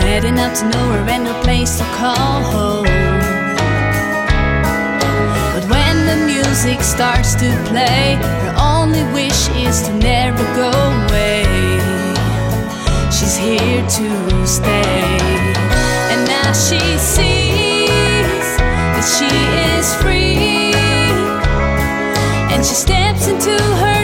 Heading 0.01 0.39
out 0.39 0.55
to 0.55 0.65
nowhere 0.69 1.07
and 1.09 1.23
no 1.25 1.33
place 1.43 1.77
to 1.77 1.83
call 1.99 2.41
home. 2.55 2.85
But 5.53 5.65
when 5.69 5.95
the 6.09 6.17
music 6.25 6.81
starts 6.81 7.35
to 7.35 7.49
play, 7.69 8.15
her 8.43 8.55
only 8.57 9.03
wish 9.13 9.49
is 9.49 9.81
to 9.87 9.93
never 9.93 10.43
go 10.55 10.71
away. 10.71 11.45
She's 13.11 13.37
here 13.37 13.83
to 13.97 14.47
stay, 14.47 15.17
and 16.11 16.21
now 16.27 16.53
she 16.53 16.81
sees 16.97 18.47
that 18.95 19.07
she 19.15 19.31
is 19.75 19.87
free, 20.01 20.73
and 22.53 22.65
she 22.65 22.73
steps 22.73 23.27
into 23.27 23.57
her 23.81 23.96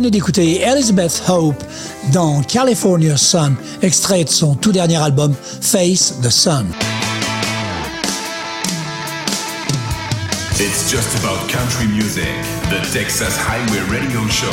d'écouter 0.00 0.60
Elizabeth 0.60 1.22
Hope 1.28 1.62
dans 2.12 2.42
California 2.42 3.16
Sun, 3.16 3.54
extrait 3.82 4.24
de 4.24 4.28
son 4.28 4.54
tout 4.54 4.72
dernier 4.72 4.96
album 4.96 5.34
Face 5.60 6.14
the 6.20 6.30
Sun. 6.30 6.66
It's 10.58 10.90
just 10.90 11.16
about 11.22 11.48
country 11.48 11.86
music, 11.86 12.24
the 12.70 12.80
Texas 12.92 13.36
Highway 13.36 13.80
Radio 13.88 14.20
Show. 14.28 14.46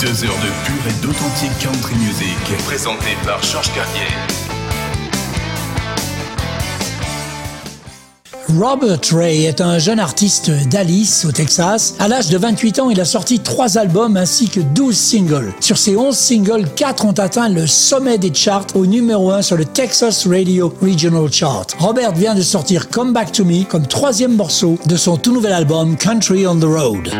Deux 0.00 0.24
heures 0.24 0.40
de 0.40 0.50
pure 0.64 0.86
et 0.88 1.02
d'authentique 1.02 1.58
country 1.60 1.94
music, 1.96 2.36
présenté 2.64 3.16
par 3.24 3.42
Georges 3.42 3.72
Cartier. 3.74 4.43
Robert 8.48 9.00
Ray 9.12 9.44
est 9.44 9.60
un 9.60 9.78
jeune 9.78 9.98
artiste 9.98 10.50
d'Alice 10.68 11.24
au 11.24 11.32
Texas. 11.32 11.94
À 11.98 12.08
l'âge 12.08 12.28
de 12.28 12.38
28 12.38 12.78
ans, 12.78 12.90
il 12.90 13.00
a 13.00 13.04
sorti 13.04 13.40
trois 13.40 13.78
albums 13.78 14.16
ainsi 14.16 14.48
que 14.48 14.60
12 14.60 14.96
singles. 14.96 15.52
Sur 15.60 15.78
ces 15.78 15.96
11 15.96 16.16
singles, 16.16 16.68
4 16.76 17.04
ont 17.04 17.12
atteint 17.12 17.48
le 17.48 17.66
sommet 17.66 18.18
des 18.18 18.32
charts 18.32 18.66
au 18.74 18.86
numéro 18.86 19.30
1 19.30 19.42
sur 19.42 19.56
le 19.56 19.64
Texas 19.64 20.26
Radio 20.26 20.72
Regional 20.82 21.32
Chart. 21.32 21.66
Robert 21.78 22.12
vient 22.12 22.34
de 22.34 22.42
sortir 22.42 22.88
Come 22.90 23.12
Back 23.12 23.32
to 23.32 23.44
Me 23.44 23.64
comme 23.64 23.86
troisième 23.86 24.36
morceau 24.36 24.78
de 24.86 24.96
son 24.96 25.16
tout 25.16 25.32
nouvel 25.32 25.52
album 25.52 25.96
Country 25.96 26.46
on 26.46 26.58
the 26.58 26.64
Road. 26.64 27.10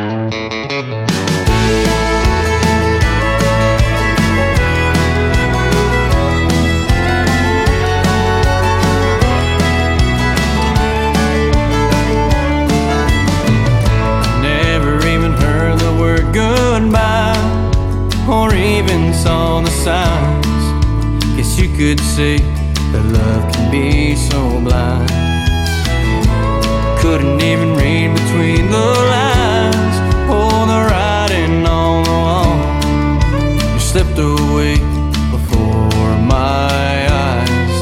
Could 21.77 21.99
see 22.01 22.39
that 22.93 23.05
love 23.13 23.53
can 23.53 23.71
be 23.71 24.15
so 24.15 24.41
blind. 24.61 25.09
Couldn't 27.03 27.41
even 27.43 27.75
read 27.75 28.15
between 28.15 28.71
the 28.71 28.89
lines 29.15 29.97
or 30.31 30.55
the 30.73 30.81
writing 30.89 31.67
on 31.67 32.05
the 32.09 32.17
wall. 32.27 32.55
You 33.75 33.81
slipped 33.81 34.19
away 34.19 34.77
before 35.35 36.15
my 36.35 36.95
eyes, 37.27 37.77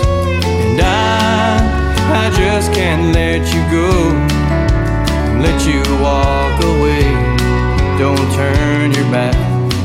and 0.67 0.81
I, 0.81 1.61
I 2.23 2.25
just 2.43 2.73
can't 2.73 3.15
let 3.15 3.43
you 3.55 3.63
go. 3.79 3.89
Let 5.47 5.59
you 5.71 5.83
walk 6.03 6.57
away. 6.75 7.05
Don't 8.03 8.29
turn 8.33 8.93
your 8.93 9.09
back 9.13 9.37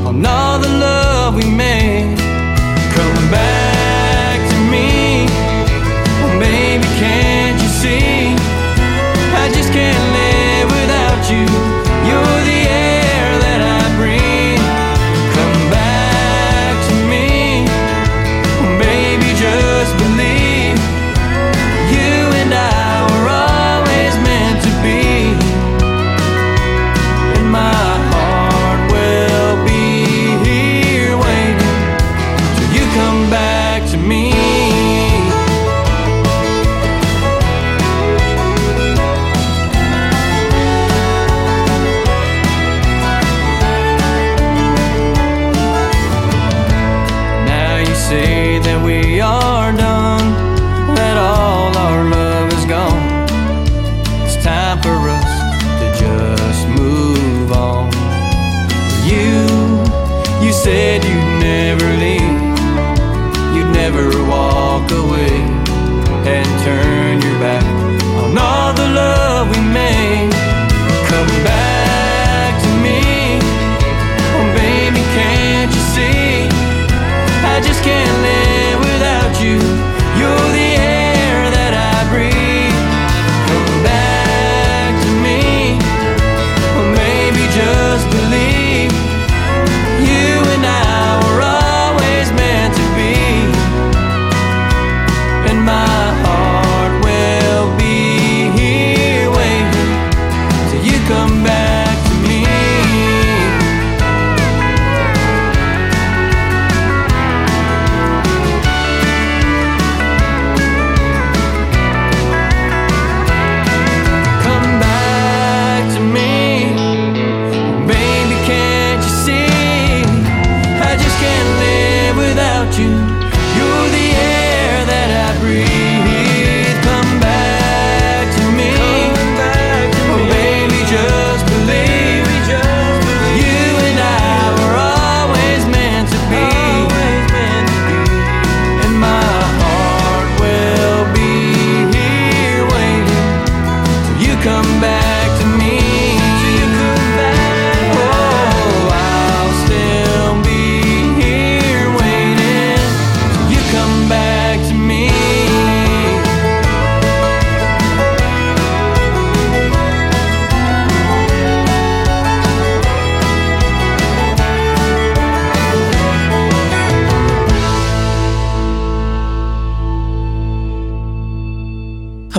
on 0.07 0.25
all 0.25 0.59
the 0.59 0.69
love 0.69 1.35
we 1.35 1.45
made. 1.45 1.66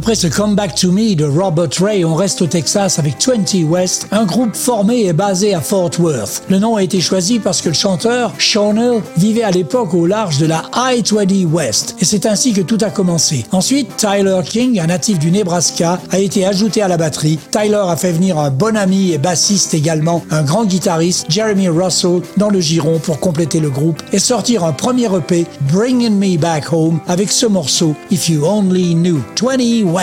Après 0.08 0.16
ce 0.16 0.26
Comeback 0.26 0.74
to 0.74 0.90
Me 0.90 1.14
de 1.14 1.26
Robert 1.26 1.68
Ray, 1.82 2.02
on 2.02 2.14
reste 2.14 2.40
au 2.40 2.46
Texas 2.46 2.98
avec 2.98 3.16
20 3.22 3.68
West, 3.68 4.06
un 4.10 4.24
groupe 4.24 4.56
formé 4.56 5.04
et 5.04 5.12
basé 5.12 5.52
à 5.52 5.60
Fort 5.60 5.90
Worth. 5.98 6.44
Le 6.48 6.58
nom 6.58 6.76
a 6.76 6.82
été 6.82 6.98
choisi 6.98 7.38
parce 7.38 7.60
que 7.60 7.68
le 7.68 7.74
chanteur, 7.74 8.32
Shawnell, 8.38 9.02
vivait 9.18 9.42
à 9.42 9.50
l'époque 9.50 9.92
au 9.92 10.06
large 10.06 10.38
de 10.38 10.46
la 10.46 10.62
I-20 10.74 11.44
West. 11.44 11.94
Et 12.00 12.06
c'est 12.06 12.24
ainsi 12.24 12.54
que 12.54 12.62
tout 12.62 12.78
a 12.80 12.88
commencé. 12.88 13.44
Ensuite, 13.52 13.98
Tyler 13.98 14.40
King, 14.48 14.80
un 14.80 14.86
natif 14.86 15.18
du 15.18 15.30
Nebraska, 15.30 16.00
a 16.10 16.18
été 16.18 16.46
ajouté 16.46 16.80
à 16.80 16.88
la 16.88 16.96
batterie. 16.96 17.38
Tyler 17.50 17.84
a 17.86 17.96
fait 17.96 18.12
venir 18.12 18.38
un 18.38 18.48
bon 18.48 18.78
ami 18.78 19.12
et 19.12 19.18
bassiste 19.18 19.74
également, 19.74 20.24
un 20.30 20.42
grand 20.42 20.64
guitariste, 20.64 21.26
Jeremy 21.28 21.68
Russell, 21.68 22.22
dans 22.38 22.48
le 22.48 22.60
giron 22.60 22.98
pour 22.98 23.20
compléter 23.20 23.60
le 23.60 23.68
groupe 23.68 24.02
et 24.14 24.18
sortir 24.18 24.64
un 24.64 24.72
premier 24.72 25.14
EP, 25.14 25.44
Bringing 25.70 26.18
Me 26.18 26.38
Back 26.38 26.72
Home, 26.72 26.98
avec 27.08 27.30
ce 27.30 27.44
morceau, 27.44 27.94
If 28.10 28.30
You 28.30 28.46
Only 28.46 28.94
Knew, 28.94 29.22
20 29.38 29.84
West. 29.84 29.97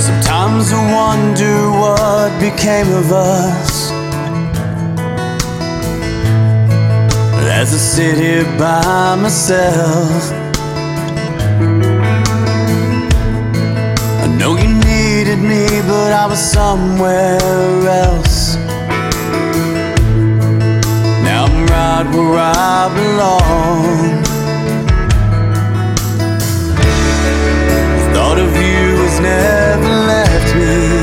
Sometimes 0.00 0.72
I 0.72 0.80
wonder 0.94 1.56
what 1.80 2.30
became 2.40 2.88
of 2.94 3.12
us. 3.12 3.90
As 7.60 7.74
I 7.74 7.76
sit 7.76 8.16
here 8.16 8.46
by 8.58 9.16
myself, 9.16 10.32
I 14.22 14.26
know 14.38 14.56
you 14.56 14.68
needed 14.90 15.38
me, 15.38 15.66
but 15.86 16.12
I 16.12 16.26
was 16.26 16.40
somewhere 16.40 17.38
else. 17.88 18.33
I'm 21.96 22.10
where 22.12 22.38
I 22.38 22.88
belong. 22.92 24.24
Thought 28.12 28.38
of 28.40 28.50
you 28.56 28.96
has 29.02 29.20
never 29.20 29.92
left 30.10 30.56
me. 30.56 30.93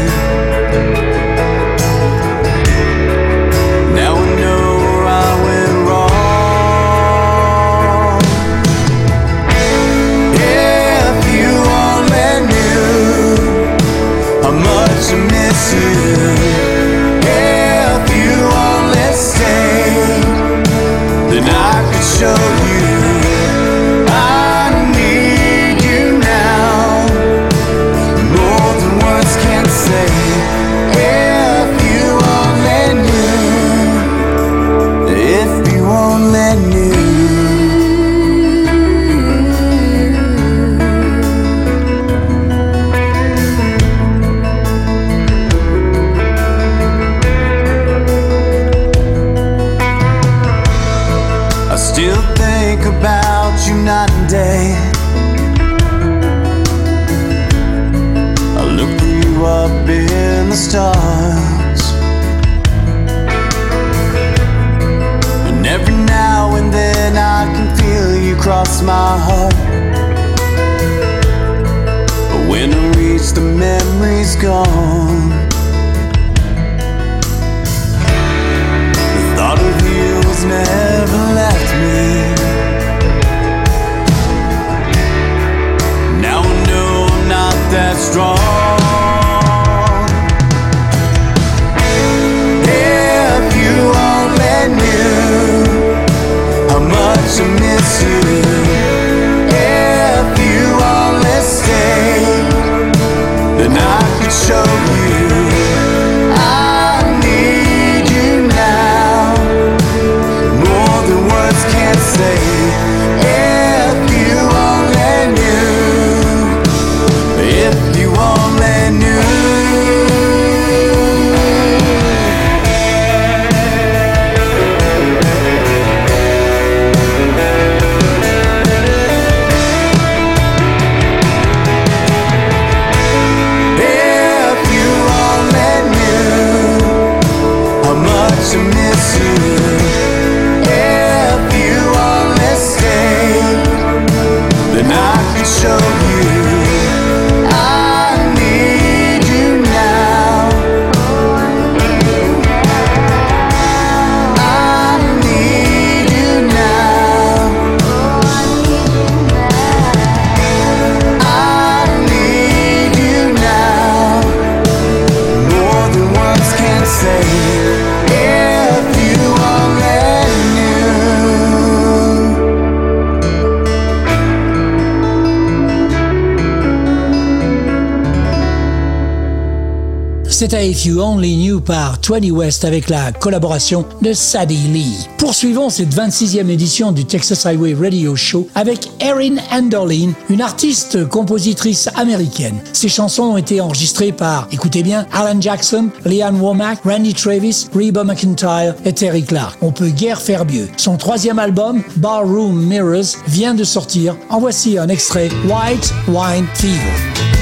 If 180.72 180.86
You 180.86 181.02
Only 181.02 181.36
Knew 181.36 181.60
par 181.60 182.00
20 182.02 182.32
West 182.32 182.64
avec 182.64 182.90
la 182.90 183.12
collaboration 183.12 183.84
de 184.02 184.14
Sadie 184.14 184.70
Lee. 184.70 185.06
Poursuivons 185.18 185.70
cette 185.70 185.94
26e 185.94 186.48
édition 186.48 186.94
du 186.94 187.04
Texas 187.04 187.46
Highway 187.46 187.74
Radio 187.74 188.16
Show 188.16 188.48
avec 188.56 188.90
Erin 189.02 189.36
Andolin, 189.52 190.14
une 190.30 190.42
artiste 190.42 191.10
compositrice 191.10 191.90
américaine. 191.96 192.56
Ses 192.72 192.88
chansons 192.88 193.24
ont 193.24 193.38
été 193.38 193.60
enregistrées 193.60 194.14
par, 194.14 194.48
écoutez 194.54 194.82
bien, 194.82 195.06
Alan 195.12 195.42
Jackson, 195.42 195.90
Leanne 196.06 196.40
Womack, 196.40 196.80
Randy 196.86 197.16
Travis, 197.16 197.68
Reba 197.76 198.06
McIntyre 198.06 198.74
et 198.86 198.94
Terry 198.94 199.26
Clark. 199.26 199.58
On 199.62 199.74
peut 199.74 199.90
guère 199.90 200.22
faire 200.22 200.46
mieux. 200.46 200.70
Son 200.78 200.96
troisième 200.96 201.40
album, 201.40 201.84
Barroom 201.98 202.66
Mirrors, 202.66 203.18
vient 203.28 203.56
de 203.56 203.66
sortir. 203.66 204.16
En 204.30 204.40
voici 204.40 204.78
un 204.78 204.88
extrait, 204.88 205.28
White 205.50 205.94
Wine 206.08 206.46
Fever. 206.54 207.41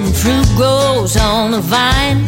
Forbidden 0.00 0.12
fruit 0.12 0.56
grows 0.56 1.16
on 1.16 1.50
the 1.52 1.60
vine. 1.60 2.24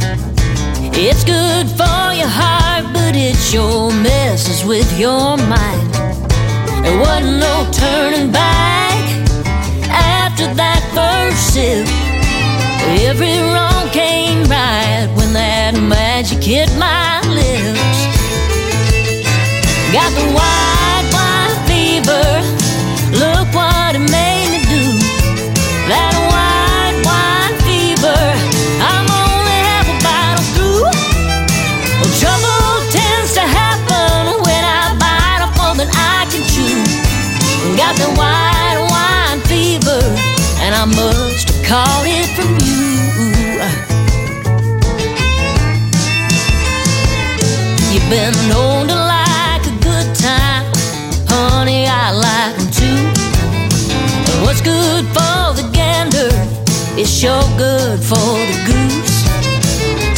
It's 0.95 1.25
good 1.25 1.69
for 1.69 2.13
your 2.13 2.29
heart, 2.29 2.93
but 2.93 3.15
it 3.17 3.37
sure 3.37 3.91
messes 3.91 4.65
with 4.65 4.99
your 4.99 5.37
mind. 5.37 5.95
There 6.85 6.99
wasn't 6.99 7.39
no 7.39 7.69
turning 7.73 8.31
back 8.31 8.99
after 9.89 10.53
that 10.55 10.83
first 10.95 11.55
sip. 11.55 11.87
Every 13.07 13.39
wrong 13.53 13.89
came 13.91 14.45
right 14.45 15.09
when 15.17 15.33
that 15.33 15.75
magic 15.75 16.43
hit 16.43 16.69
my 16.77 17.21
lips. 17.29 17.99
Got 19.93 20.11
the 20.13 20.27
white 20.37 21.09
wine 21.13 21.67
fever. 21.67 22.62
Have 41.73 42.05
it 42.05 42.29
from 42.37 42.53
you. 42.69 42.85
You've 47.93 48.09
been 48.11 48.37
known 48.51 48.89
to 48.89 48.97
like 49.17 49.65
a 49.73 49.77
good 49.81 50.09
time, 50.15 50.67
honey. 51.33 51.87
I 51.89 52.13
like 52.27 52.55
'em 52.61 52.69
too. 52.81 53.03
And 54.31 54.39
what's 54.45 54.61
good 54.61 55.05
for 55.17 55.41
the 55.59 55.67
gander 55.79 56.33
is 57.01 57.09
sure 57.21 57.47
good 57.57 57.99
for 58.11 58.31
the 58.51 58.59
goose. 58.71 59.19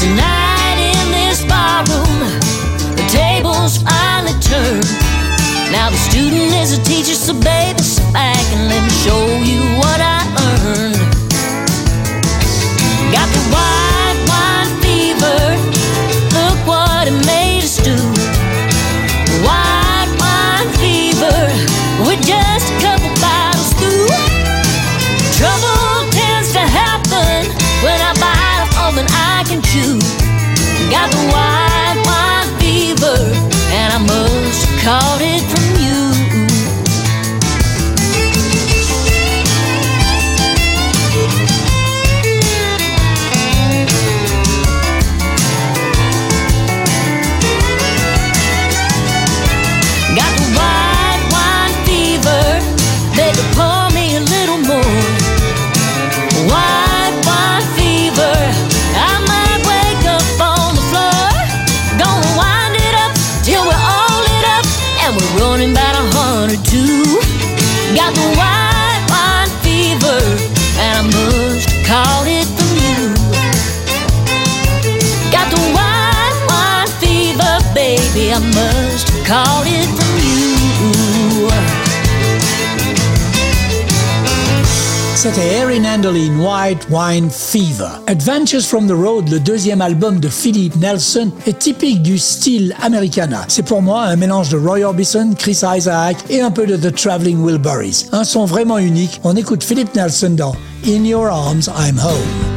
Tonight 0.02 0.78
in 0.92 1.06
this 1.18 1.40
barroom, 1.52 2.20
the 2.98 3.06
tables 3.20 3.74
finally 3.86 4.36
turn. 4.50 4.82
Now 5.70 5.86
the 5.94 6.00
student 6.08 6.50
is 6.62 6.70
a 6.78 6.80
teacher, 6.90 7.16
so 7.26 7.32
baby, 7.32 7.82
sit 7.94 8.08
back 8.12 8.44
and 8.54 8.62
let 8.70 8.82
me 8.86 8.92
show 9.04 9.22
you 9.50 9.62
what 9.80 10.00
I 10.00 10.13
Got 31.04 31.12
the 31.12 31.26
white 31.36 32.00
wine 32.06 32.48
fever, 32.60 33.18
and 33.76 33.92
I 33.92 33.98
must 33.98 34.64
have 34.64 34.80
caught 34.80 35.20
it 35.20 35.33
I 78.34 78.40
must 78.40 79.08
have 79.10 79.24
caught 79.28 79.64
it 79.64 79.86
from 79.94 80.18
you. 80.18 81.48
C'était 85.14 85.54
Erin 85.54 85.84
White 86.40 86.88
Wine 86.90 87.30
Fever. 87.30 87.88
Adventures 88.08 88.66
from 88.66 88.88
the 88.88 88.92
Road, 88.92 89.28
le 89.28 89.38
deuxième 89.38 89.80
album 89.80 90.18
de 90.18 90.28
Philip 90.28 90.74
Nelson, 90.74 91.30
est 91.46 91.60
typique 91.60 92.02
du 92.02 92.18
style 92.18 92.74
Americana. 92.82 93.44
C'est 93.46 93.62
pour 93.62 93.82
moi 93.82 94.02
un 94.02 94.16
mélange 94.16 94.48
de 94.48 94.56
Roy 94.56 94.80
Orbison, 94.80 95.34
Chris 95.38 95.60
Isaac 95.62 96.16
et 96.28 96.40
un 96.40 96.50
peu 96.50 96.66
de 96.66 96.76
The 96.76 96.92
Traveling 96.92 97.38
Wilburys. 97.40 98.06
Un 98.10 98.24
son 98.24 98.46
vraiment 98.46 98.78
unique. 98.78 99.20
On 99.22 99.36
écoute 99.36 99.62
Philip 99.62 99.94
Nelson 99.94 100.30
dans 100.30 100.56
In 100.84 101.04
Your 101.04 101.28
Arms, 101.28 101.70
I'm 101.78 102.00
Home. 102.00 102.53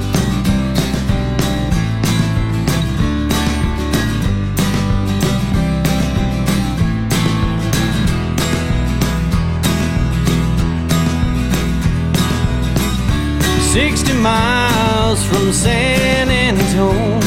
Sixty 13.79 14.13
miles 14.13 15.23
from 15.23 15.53
San 15.53 16.29
Antone. 16.29 17.19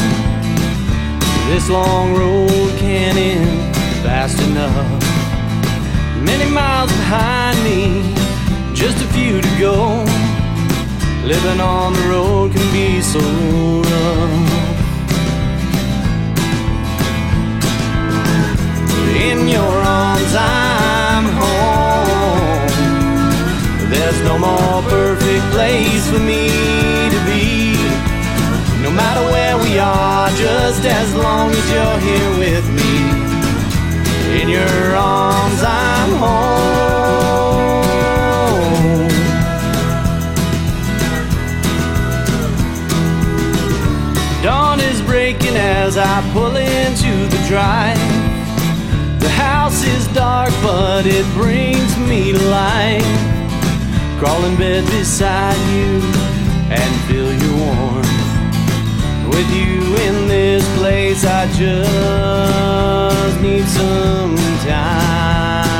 This 1.46 1.68
long 1.70 2.12
road 2.12 2.76
can't 2.76 3.16
end 3.16 3.76
fast 4.02 4.36
enough. 4.48 4.90
Many 6.20 6.50
miles 6.50 6.90
behind 6.90 7.56
me, 7.62 8.02
just 8.74 8.96
a 8.96 9.06
few 9.14 9.40
to 9.40 9.58
go. 9.60 10.04
Living 11.24 11.60
on 11.60 11.92
the 11.92 12.02
road 12.08 12.50
can 12.52 12.72
be 12.72 13.00
so 13.00 13.20
rough. 13.88 14.50
In 19.14 19.46
your 19.46 19.76
arms, 19.86 20.34
I'm 20.34 20.89
No 24.24 24.38
more 24.38 24.82
perfect 24.82 25.44
place 25.52 26.08
for 26.10 26.18
me 26.18 26.48
to 27.10 27.20
be. 27.26 27.74
No 28.82 28.90
matter 28.90 29.22
where 29.32 29.56
we 29.58 29.78
are, 29.78 30.28
just 30.30 30.84
as 30.84 31.14
long 31.14 31.50
as 31.50 31.70
you're 31.72 31.98
here 31.98 32.30
with 32.38 32.66
me. 32.70 33.30
In 34.40 34.48
your 34.48 34.96
arms, 34.96 35.62
I'm 35.62 36.10
home. 36.24 37.60
Dawn 44.42 44.80
is 44.80 45.02
breaking 45.02 45.56
as 45.56 45.98
I 45.98 46.22
pull 46.32 46.56
into 46.56 47.26
the 47.28 47.44
drive. 47.48 47.98
The 49.20 49.28
house 49.28 49.84
is 49.84 50.06
dark, 50.08 50.50
but 50.62 51.06
it 51.06 51.26
brings 51.34 51.96
me 51.98 52.32
life. 52.32 53.29
Crawl 54.20 54.44
in 54.44 54.54
bed 54.58 54.84
beside 54.84 55.56
you 55.72 56.02
and 56.68 56.94
feel 57.08 57.32
your 57.42 57.56
warmth. 57.56 58.06
With 59.32 59.50
you 59.50 59.96
in 59.96 60.28
this 60.28 60.62
place, 60.76 61.24
I 61.24 61.46
just 61.56 63.40
need 63.40 63.64
some 63.64 64.36
time. 64.68 65.70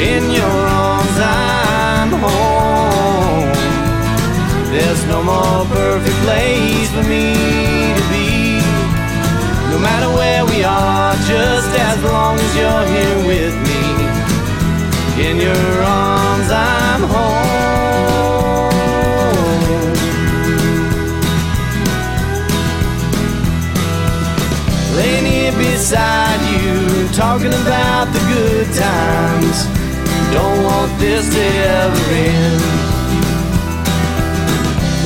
In 0.00 0.30
your 0.30 0.66
arms, 0.86 1.18
I'm 1.20 2.12
home. 2.24 3.52
There's 4.72 5.04
no 5.04 5.22
more 5.22 5.66
perfect 5.66 6.16
place 6.24 6.90
for 6.92 7.02
me 7.02 7.34
to 7.92 8.02
be. 8.08 8.62
No 9.70 9.78
matter 9.78 10.08
where 10.16 10.39
are, 12.04 12.36
just 12.36 12.44
as 12.44 12.56
you're 12.56 12.86
here 12.86 13.18
with 13.26 13.54
me. 13.68 13.82
In 15.28 15.36
your 15.36 15.82
arms, 15.82 16.50
I'm 16.50 17.02
home. 17.02 17.50
Laying 24.96 25.26
here 25.26 25.52
beside 25.52 26.40
you, 26.52 27.08
talking 27.14 27.52
about 27.52 28.06
the 28.12 28.20
good 28.32 28.66
times. 28.74 29.66
Don't 30.32 30.62
want 30.64 30.98
this 30.98 31.28
to 31.34 31.40
ever 31.40 32.14
end. 32.14 32.62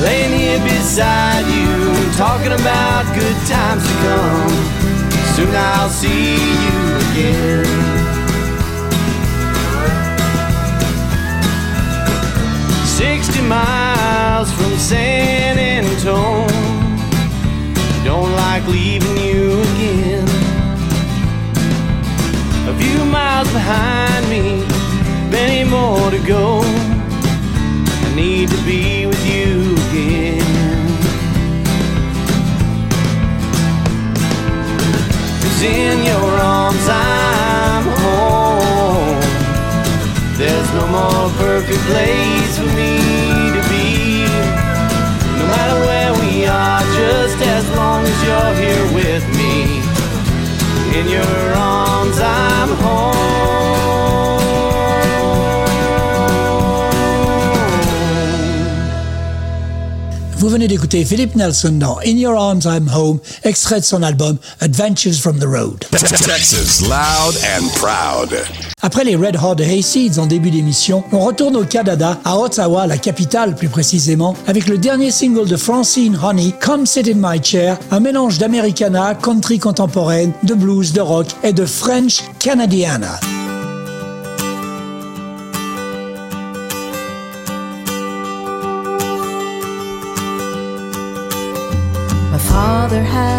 Laying 0.01 0.39
here 0.39 0.61
beside 0.63 1.45
you, 1.47 2.11
talking 2.15 2.51
about 2.51 3.05
good 3.15 3.37
times 3.47 3.83
to 3.83 3.93
come. 4.03 4.84
Soon 5.35 5.53
I'll 5.53 5.89
see 5.89 6.35
you 6.65 6.79
again. 7.05 7.65
Sixty 12.85 13.41
miles 13.41 14.49
from 14.53 14.77
San 14.77 15.57
Antone. 15.59 16.47
Don't 18.05 18.31
like 18.31 18.65
leaving 18.67 19.17
you 19.17 19.59
again. 19.61 20.25
A 22.69 22.73
few 22.79 23.03
miles 23.03 23.51
behind 23.51 24.29
me, 24.29 24.65
many 25.29 25.69
more 25.69 26.11
to 26.11 26.19
go. 26.19 26.63
Cause 35.55 35.63
in 35.63 36.03
your 36.03 36.31
arms 36.41 36.85
I'm 36.89 37.83
home. 38.03 39.21
There's 40.35 40.69
no 40.73 40.85
more 40.87 41.29
perfect 41.37 41.79
place 41.91 42.57
for 42.57 42.67
me 42.75 42.97
to 43.55 43.61
be. 43.71 44.25
No 45.39 45.45
matter 45.47 45.79
where 45.87 46.13
we 46.19 46.45
are, 46.45 46.81
just 46.99 47.39
as 47.41 47.65
long 47.73 48.03
as 48.03 48.17
you're 48.25 48.53
here 48.63 48.85
with 48.93 49.25
me. 49.37 49.79
In 50.99 51.07
your 51.07 51.53
arms 51.55 52.19
I'm 52.19 52.69
home. 52.83 53.64
Vous 60.45 60.51
venez 60.51 60.67
d'écouter 60.67 61.03
Philip 61.03 61.35
Nelson 61.35 61.71
dans 61.71 61.97
In 62.05 62.17
Your 62.17 62.39
Arms 62.39 62.61
I'm 62.65 62.87
Home, 62.95 63.17
extrait 63.43 63.79
de 63.79 63.83
son 63.83 64.03
album 64.03 64.37
Adventures 64.59 65.15
from 65.15 65.39
the 65.39 65.45
Road. 65.45 65.85
Texas 65.89 66.81
loud 66.81 67.35
and 67.57 67.67
proud. 67.79 68.29
Après 68.83 69.03
les 69.03 69.15
Red 69.15 69.37
Hot 69.43 69.59
Hayseeds 69.59 70.19
en 70.19 70.27
début 70.27 70.51
d'émission, 70.51 71.03
on 71.11 71.21
retourne 71.21 71.55
au 71.55 71.63
Canada, 71.63 72.19
à 72.23 72.37
Ottawa, 72.37 72.85
la 72.85 72.99
capitale 72.99 73.55
plus 73.55 73.69
précisément, 73.69 74.35
avec 74.45 74.67
le 74.67 74.77
dernier 74.77 75.09
single 75.09 75.47
de 75.47 75.57
Francine 75.57 76.15
Honey, 76.21 76.53
Come 76.61 76.85
Sit 76.85 77.07
in 77.07 77.15
My 77.15 77.43
Chair, 77.43 77.79
un 77.89 77.99
mélange 77.99 78.37
d'Americana, 78.37 79.15
country 79.15 79.57
contemporaine, 79.57 80.31
de 80.43 80.53
blues, 80.53 80.93
de 80.93 81.01
rock 81.01 81.25
et 81.41 81.53
de 81.53 81.65
French 81.65 82.19
Canadiana. 82.37 83.19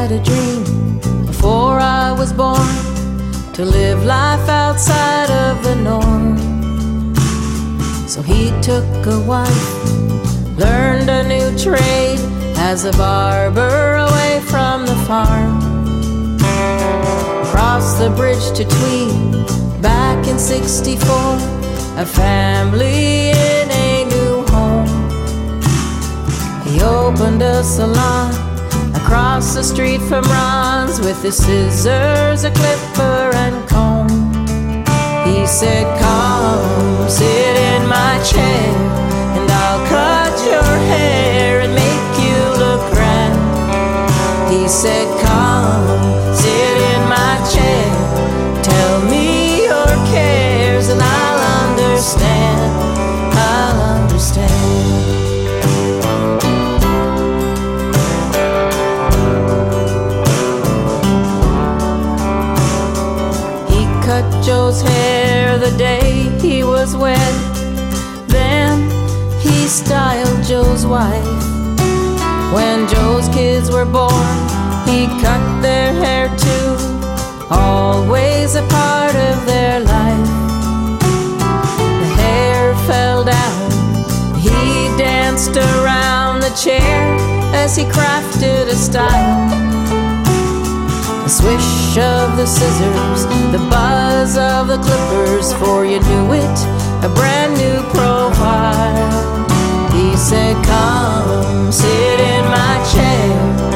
Had 0.08 0.20
a 0.20 0.22
dream 0.22 0.62
before 1.26 1.80
I 1.80 2.12
was 2.12 2.32
born 2.32 2.74
to 3.54 3.64
live 3.64 4.04
life 4.04 4.48
outside 4.48 5.30
of 5.30 5.64
the 5.64 5.74
norm. 5.74 6.36
So 8.06 8.22
he 8.22 8.52
took 8.60 8.84
a 9.06 9.18
wife, 9.26 9.68
learned 10.56 11.10
a 11.10 11.26
new 11.26 11.48
trade 11.58 12.20
as 12.70 12.84
a 12.84 12.92
barber 12.92 13.96
away 14.06 14.40
from 14.46 14.86
the 14.86 14.94
farm. 15.08 15.56
Across 17.46 17.98
the 17.98 18.10
bridge 18.10 18.46
to 18.58 18.64
Tweed, 18.64 19.82
back 19.82 20.28
in 20.28 20.38
64, 20.38 21.16
a 21.98 22.06
family 22.06 23.30
in 23.30 23.66
a 23.88 24.04
new 24.14 24.46
home. 24.54 24.86
He 26.64 26.80
opened 26.80 27.42
a 27.42 27.64
salon 27.64 28.45
across 29.06 29.54
the 29.54 29.62
street 29.62 30.00
from 30.02 30.24
Ron's 30.24 30.98
with 31.00 31.22
his 31.22 31.36
scissors, 31.36 32.42
a 32.42 32.50
clipper, 32.50 33.30
and 33.34 33.68
comb. 33.68 34.08
He 35.24 35.46
said, 35.46 35.86
Come 36.00 37.08
sit 37.08 37.56
in 37.56 37.86
my 37.86 38.20
chair, 38.24 38.74
and 39.36 39.48
I'll 39.48 39.86
cut 39.86 40.34
your 40.44 40.72
hair 40.90 41.60
and 41.60 41.72
make 41.72 42.12
you 42.26 42.38
look 42.58 42.82
grand. 42.94 43.38
He 44.52 44.66
said, 44.66 45.06
Come 45.24 46.15
Joe's 64.46 64.80
hair 64.80 65.58
the 65.58 65.76
day 65.76 66.30
he 66.38 66.62
was 66.62 66.94
wed. 66.94 67.34
Then 68.28 68.78
he 69.40 69.66
styled 69.66 70.44
Joe's 70.44 70.86
wife. 70.86 71.26
When 72.54 72.86
Joe's 72.86 73.28
kids 73.30 73.72
were 73.72 73.84
born, 73.84 74.36
he 74.86 75.08
cut 75.20 75.62
their 75.62 75.92
hair 75.92 76.28
too, 76.38 76.76
always 77.50 78.54
a 78.54 78.62
part 78.68 79.16
of 79.16 79.46
their 79.46 79.80
life. 79.80 80.30
The 82.00 82.10
hair 82.22 82.76
fell 82.86 83.24
down, 83.24 83.70
he 84.38 84.96
danced 84.96 85.56
around 85.56 86.38
the 86.38 86.50
chair 86.50 87.16
as 87.52 87.74
he 87.74 87.82
crafted 87.82 88.68
a 88.68 88.76
style. 88.76 89.95
The 91.26 91.32
swish 91.32 91.98
of 91.98 92.36
the 92.36 92.46
scissors, 92.46 93.26
the 93.50 93.58
buzz 93.68 94.38
of 94.38 94.68
the 94.68 94.78
clippers, 94.78 95.52
for 95.54 95.84
you 95.84 95.98
knew 95.98 96.34
it, 96.34 96.58
a 97.04 97.08
brand 97.12 97.54
new 97.58 97.82
profile. 97.90 99.10
He 99.90 100.16
said, 100.16 100.54
Come 100.64 101.72
sit 101.72 102.20
in 102.20 102.44
my 102.44 102.78
chair, 102.94 103.75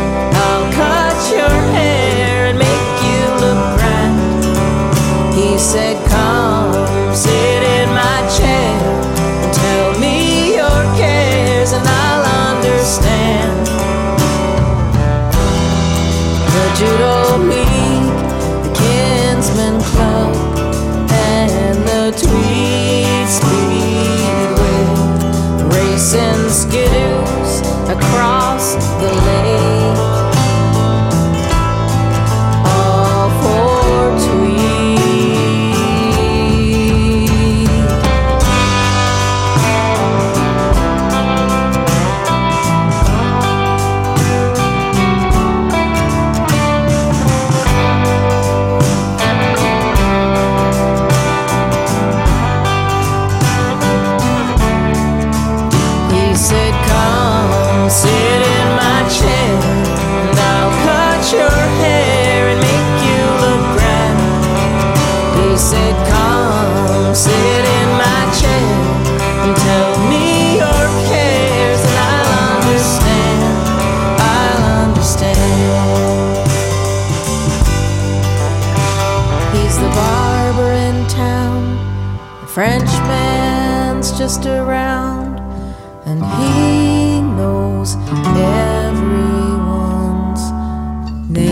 racing 26.72 26.82
skidoos 26.82 26.99
just 84.30 84.46
around 84.46 85.40
and 86.06 86.22
he 86.38 87.20
knows 87.20 87.96
everyone's 88.86 90.42
name. 91.28 91.50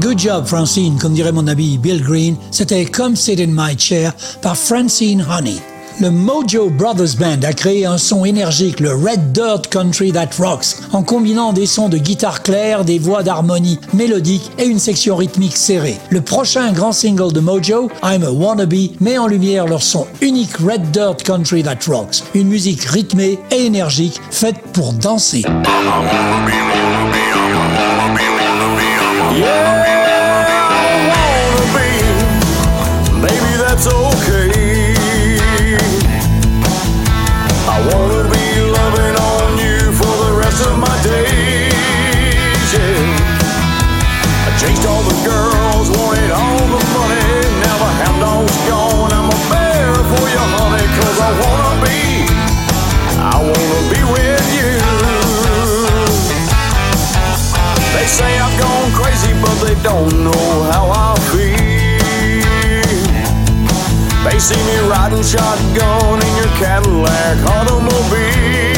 Good 0.00 0.18
job, 0.18 0.46
Francine, 0.46 0.98
comme 0.98 1.14
dirait 1.14 1.30
mon 1.30 1.46
ami 1.46 1.78
Bill 1.78 2.02
Green. 2.02 2.36
C'était 2.50 2.86
Come 2.86 3.14
Sit 3.14 3.38
in 3.38 3.52
My 3.52 3.78
Chair 3.78 4.12
par 4.42 4.56
Francine 4.56 5.20
Honey. 5.22 5.60
Le 6.00 6.10
Mojo 6.10 6.70
Brothers 6.70 7.16
Band 7.18 7.42
a 7.44 7.52
créé 7.52 7.86
un 7.86 7.98
son 7.98 8.24
énergique, 8.24 8.80
le 8.80 8.94
Red 8.94 9.32
Dirt 9.32 9.68
Country 9.70 10.12
That 10.12 10.30
Rocks, 10.38 10.76
en 10.92 11.04
combinant 11.04 11.52
des 11.52 11.66
sons 11.66 11.88
de 11.88 11.98
guitare 11.98 12.42
claire, 12.42 12.84
des 12.84 12.98
voix 12.98 13.22
d'harmonie 13.22 13.78
mélodique 13.92 14.50
et 14.58 14.64
une 14.64 14.80
section 14.80 15.14
rythmique 15.14 15.56
serrée. 15.56 15.96
Le 16.10 16.20
prochain 16.20 16.72
grand 16.72 16.92
single 16.92 17.32
de 17.32 17.38
Mojo, 17.38 17.90
I'm 18.02 18.24
a 18.24 18.30
Wannabe, 18.30 18.90
met 19.00 19.18
en 19.18 19.28
lumière 19.28 19.66
leur 19.68 19.82
son 19.82 20.06
unique 20.20 20.56
Red 20.56 20.90
Dirt 20.90 21.22
Country 21.22 21.62
That 21.62 21.78
Rocks, 21.86 22.24
une 22.34 22.48
musique 22.48 22.82
rythmée 22.84 23.38
et 23.52 23.66
énergique 23.66 24.20
faite 24.30 24.56
pour 24.72 24.94
danser. 24.94 25.44
Don't 59.84 60.24
know 60.24 60.46
how 60.72 60.88
I 60.88 61.12
feel. 61.28 61.60
They 64.24 64.38
see 64.38 64.56
me 64.64 64.78
riding 64.88 65.22
shotgun 65.22 66.24
in 66.24 66.32
your 66.40 66.48
Cadillac 66.56 67.36
automobile. 67.44 68.72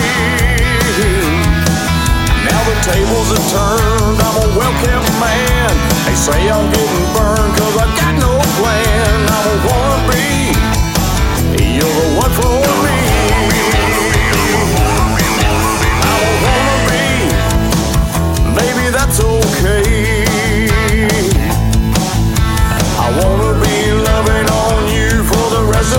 Now 2.43 2.61
the 2.67 2.77
tables 2.83 3.31
have 3.31 3.47
turned, 3.55 4.19
I'm 4.19 4.35
a 4.35 4.47
well 4.59 4.75
kept 4.83 5.07
man. 5.23 5.71
They 6.07 6.17
say 6.19 6.51
I'm 6.51 6.67
getting 6.75 7.07
burned 7.15 7.55
cause 7.55 7.77
I 7.79 7.87
got 7.95 8.15
no 8.19 8.43
plan. 8.59 9.31
I'm 9.31 9.47
a 9.47 9.57
wannabe, 9.63 10.59
you're 11.71 11.87
the 11.87 12.07
one 12.19 12.33
for 12.35 12.59
me. 12.83 12.96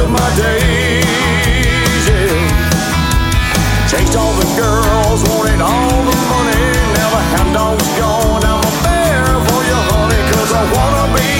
My 0.09 0.29
days. 0.35 2.03
Yeah. 2.07 3.87
Chased 3.89 4.15
all 4.15 4.33
the 4.33 4.47
girls, 4.55 5.23
wanted 5.29 5.61
all 5.61 6.03
the 6.09 6.17
money. 6.31 6.65
The 6.95 7.21
hound 7.33 7.53
dog's 7.53 7.87
gone. 7.99 8.43
I'm 8.43 8.61
a 8.61 8.73
bear 8.83 9.25
for 9.47 9.61
you, 9.69 9.79
honey, 9.91 10.21
cause 10.31 10.51
I 10.53 10.63
wanna 10.75 11.05
be. 11.15 11.33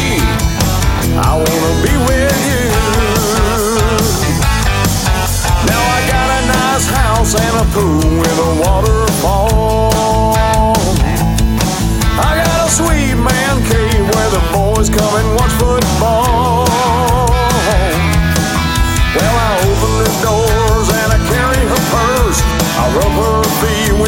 I 1.16 1.32
wanna 1.44 1.74
be 1.86 1.94
with 2.08 2.40
you. 2.50 2.64
Now 5.70 5.82
I 5.98 6.00
got 6.14 6.28
a 6.38 6.42
nice 6.48 6.88
house 6.88 7.34
and 7.36 7.56
a 7.64 7.66
pool 7.74 8.20
with 8.20 8.38
a 8.40 8.52
waterfall. 8.64 9.77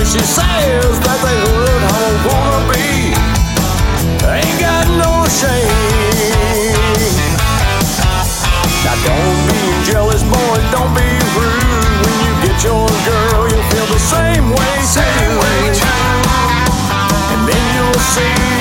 She 0.09 0.17
says 0.25 0.97
that 1.05 1.19
they. 1.21 1.37
I 1.37 1.97
don't 2.01 2.21
wanna 2.25 2.61
be. 2.73 3.13
Ain't 4.25 4.57
got 4.57 4.89
no 4.97 5.21
shame. 5.29 5.69
Now 8.81 8.97
don't 9.05 9.39
be 9.45 9.61
jealous, 9.85 10.25
boy. 10.25 10.57
Don't 10.73 10.89
be 10.97 11.05
rude. 11.37 11.93
When 12.01 12.15
you 12.25 12.33
get 12.41 12.57
your 12.65 12.89
girl, 13.05 13.53
you'll 13.53 13.69
feel 13.69 13.87
the 13.93 14.01
same 14.01 14.49
way. 14.49 14.75
Same 14.81 15.33
way 15.37 15.59
too. 15.77 16.01
And 17.29 17.41
then 17.45 17.63
you'll 17.77 18.01
see 18.09 18.58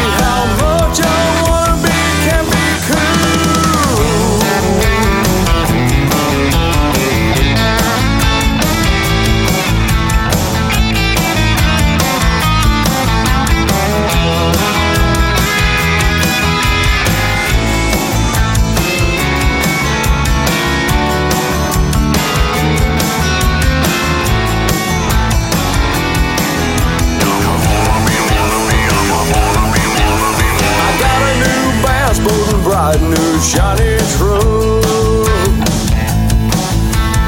shiny 33.43 33.97
truck. 34.16 34.84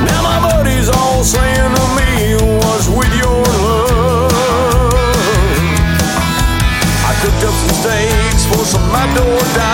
Now 0.07 0.21
my 0.23 0.39
buddies 0.43 0.89
all 0.89 1.23
saying 1.25 1.75
to 1.77 1.85
me, 1.99 2.37
"What's 2.59 2.89
with 2.89 3.13
your 3.23 3.43
love?" 3.45 4.33
I 7.09 7.13
cooked 7.23 7.45
up 7.49 7.55
some 7.63 7.75
steaks 7.81 8.45
for 8.51 8.65
some 8.65 8.95
outdoor 8.95 9.41
dining. 9.55 9.70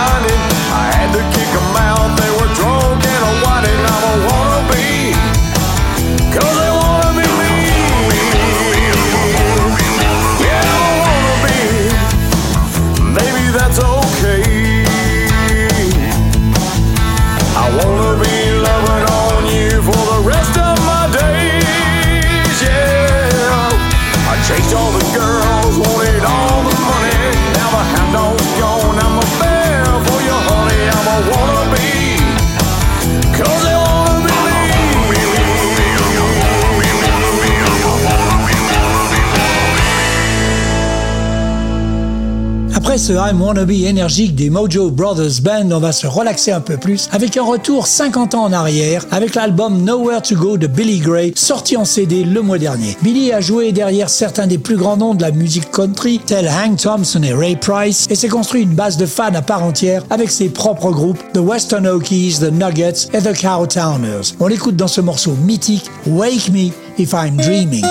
Ce 42.97 43.13
I'm 43.13 43.39
Wannabe 43.39 43.69
énergique 43.69 44.33
des 44.33 44.49
Mojo 44.49 44.89
Brothers 44.89 45.41
Band, 45.43 45.69
on 45.71 45.79
va 45.79 45.91
se 45.91 46.07
relaxer 46.07 46.51
un 46.51 46.61
peu 46.61 46.77
plus 46.77 47.07
avec 47.11 47.37
un 47.37 47.43
retour 47.43 47.85
50 47.85 48.33
ans 48.33 48.45
en 48.45 48.51
arrière 48.51 49.05
avec 49.11 49.35
l'album 49.35 49.83
Nowhere 49.83 50.23
to 50.23 50.35
Go 50.35 50.57
de 50.57 50.65
Billy 50.65 50.97
Gray, 50.97 51.31
sorti 51.35 51.77
en 51.77 51.85
CD 51.85 52.23
le 52.23 52.41
mois 52.41 52.57
dernier. 52.57 52.97
Billy 53.03 53.31
a 53.31 53.39
joué 53.39 53.71
derrière 53.71 54.09
certains 54.09 54.47
des 54.47 54.57
plus 54.57 54.77
grands 54.77 54.97
noms 54.97 55.13
de 55.13 55.21
la 55.21 55.29
musique 55.29 55.69
country, 55.69 56.19
tels 56.25 56.49
Hank 56.49 56.79
Thompson 56.81 57.21
et 57.21 57.33
Ray 57.33 57.55
Price, 57.55 58.07
et 58.09 58.15
s'est 58.15 58.29
construit 58.29 58.63
une 58.63 58.73
base 58.73 58.97
de 58.97 59.05
fans 59.05 59.35
à 59.35 59.43
part 59.43 59.63
entière 59.63 60.03
avec 60.09 60.31
ses 60.31 60.49
propres 60.49 60.89
groupes, 60.89 61.21
The 61.33 61.39
Western 61.39 61.85
Okies, 61.85 62.39
The 62.39 62.51
Nuggets 62.51 63.09
et 63.13 63.21
The 63.21 63.39
Cowtowners. 63.39 64.33
On 64.39 64.47
l'écoute 64.47 64.75
dans 64.75 64.87
ce 64.87 65.01
morceau 65.01 65.35
mythique, 65.43 65.85
Wake 66.07 66.49
Me 66.49 66.71
If 66.97 67.13
I'm 67.13 67.37
Dreaming. 67.37 67.85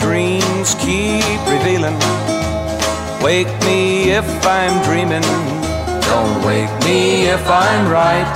Dreams 0.00 0.74
keep 0.76 1.40
revealing? 1.46 1.98
Wake 3.22 3.52
me 3.64 4.10
if 4.10 4.26
I'm 4.46 4.82
dreaming. 4.84 5.22
Don't 6.02 6.44
wake 6.44 6.70
me 6.84 7.26
if 7.26 7.44
I'm 7.48 7.90
right. 7.90 8.28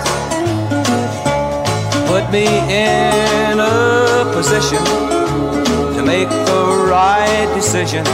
Put 2.07 2.31
me 2.33 2.47
in 2.69 3.61
a 3.61 4.31
position 4.35 4.83
to 5.95 6.03
make 6.05 6.29
the 6.29 6.87
right 6.91 7.49
decision. 7.55 8.05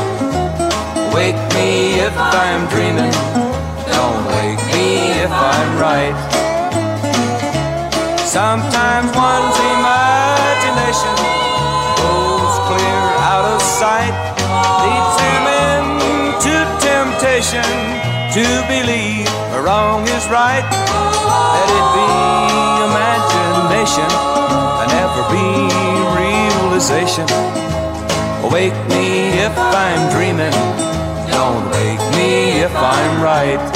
Wake 1.14 1.40
me 1.54 2.00
if 2.00 2.14
I'm 2.16 2.68
dreaming. 2.68 3.12
Don't 3.94 4.22
wake 4.36 4.62
me 4.74 4.88
if 5.24 5.30
I'm 5.30 5.78
right. 5.78 6.16
Sometimes 8.20 9.08
one's 9.16 9.56
imagination 9.56 9.85
sight, 13.86 14.16
leads 14.82 15.16
him 15.26 15.44
into 15.70 16.54
temptation 16.90 17.68
to 18.36 18.44
believe 18.66 19.30
wrong 19.66 20.02
is 20.16 20.24
right. 20.38 20.66
Let 21.54 21.68
it 21.78 21.86
be 21.98 22.10
imagination 22.90 24.10
and 24.80 24.88
never 24.98 25.22
be 25.36 25.46
realization. 26.18 27.26
Wake 28.54 28.78
me 28.94 29.06
if 29.46 29.54
I'm 29.56 30.02
dreaming. 30.14 30.56
Don't 31.30 31.64
wake 31.76 32.04
me 32.18 32.30
if 32.66 32.74
I'm 32.74 33.22
right. 33.22 33.75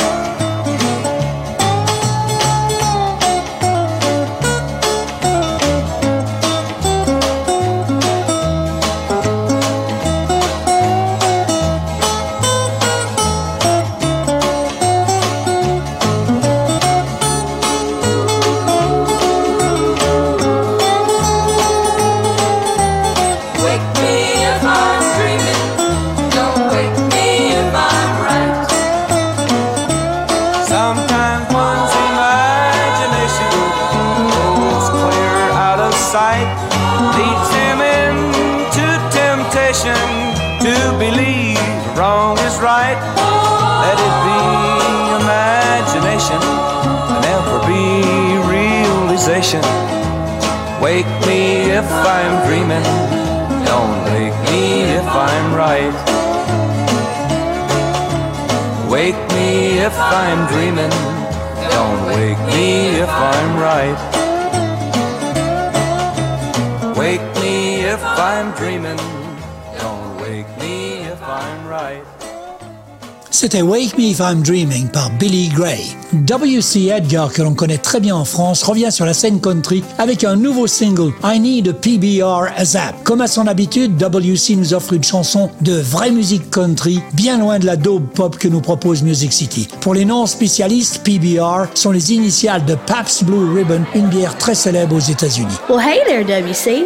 C'était 73.40 73.62
Wake 73.62 73.96
Me 73.96 74.02
If 74.02 74.18
I'm 74.20 74.42
Dreaming 74.42 74.88
par 74.88 75.08
Billy 75.12 75.48
Gray. 75.48 75.96
W.C. 76.12 76.88
Edgar, 76.88 77.32
que 77.32 77.40
l'on 77.40 77.54
connaît 77.54 77.78
très 77.78 77.98
bien 77.98 78.14
en 78.14 78.26
France, 78.26 78.62
revient 78.62 78.92
sur 78.92 79.06
la 79.06 79.14
scène 79.14 79.40
country 79.40 79.82
avec 79.96 80.24
un 80.24 80.36
nouveau 80.36 80.66
single, 80.66 81.14
I 81.24 81.40
Need 81.40 81.68
a 81.68 81.72
PBR 81.72 82.52
ASAP. 82.54 83.02
Comme 83.02 83.22
à 83.22 83.26
son 83.26 83.46
habitude, 83.46 83.96
W.C. 83.96 84.56
nous 84.56 84.74
offre 84.74 84.92
une 84.92 85.04
chanson 85.04 85.48
de 85.62 85.72
vraie 85.72 86.10
musique 86.10 86.50
country, 86.50 87.00
bien 87.14 87.38
loin 87.38 87.58
de 87.58 87.64
la 87.64 87.76
dope 87.76 88.12
pop 88.12 88.36
que 88.36 88.46
nous 88.46 88.60
propose 88.60 89.02
Music 89.02 89.32
City. 89.32 89.68
Pour 89.80 89.94
les 89.94 90.04
non-spécialistes, 90.04 91.02
PBR 91.02 91.64
sont 91.72 91.92
les 91.92 92.12
initiales 92.12 92.66
de 92.66 92.74
Pabst 92.74 93.24
Blue 93.24 93.54
Ribbon, 93.54 93.86
une 93.94 94.08
bière 94.08 94.36
très 94.36 94.54
célèbre 94.54 94.94
aux 94.94 94.98
États-Unis. 94.98 95.56
Well, 95.70 95.80
hey 95.80 96.02
there, 96.06 96.24
W.C. 96.24 96.84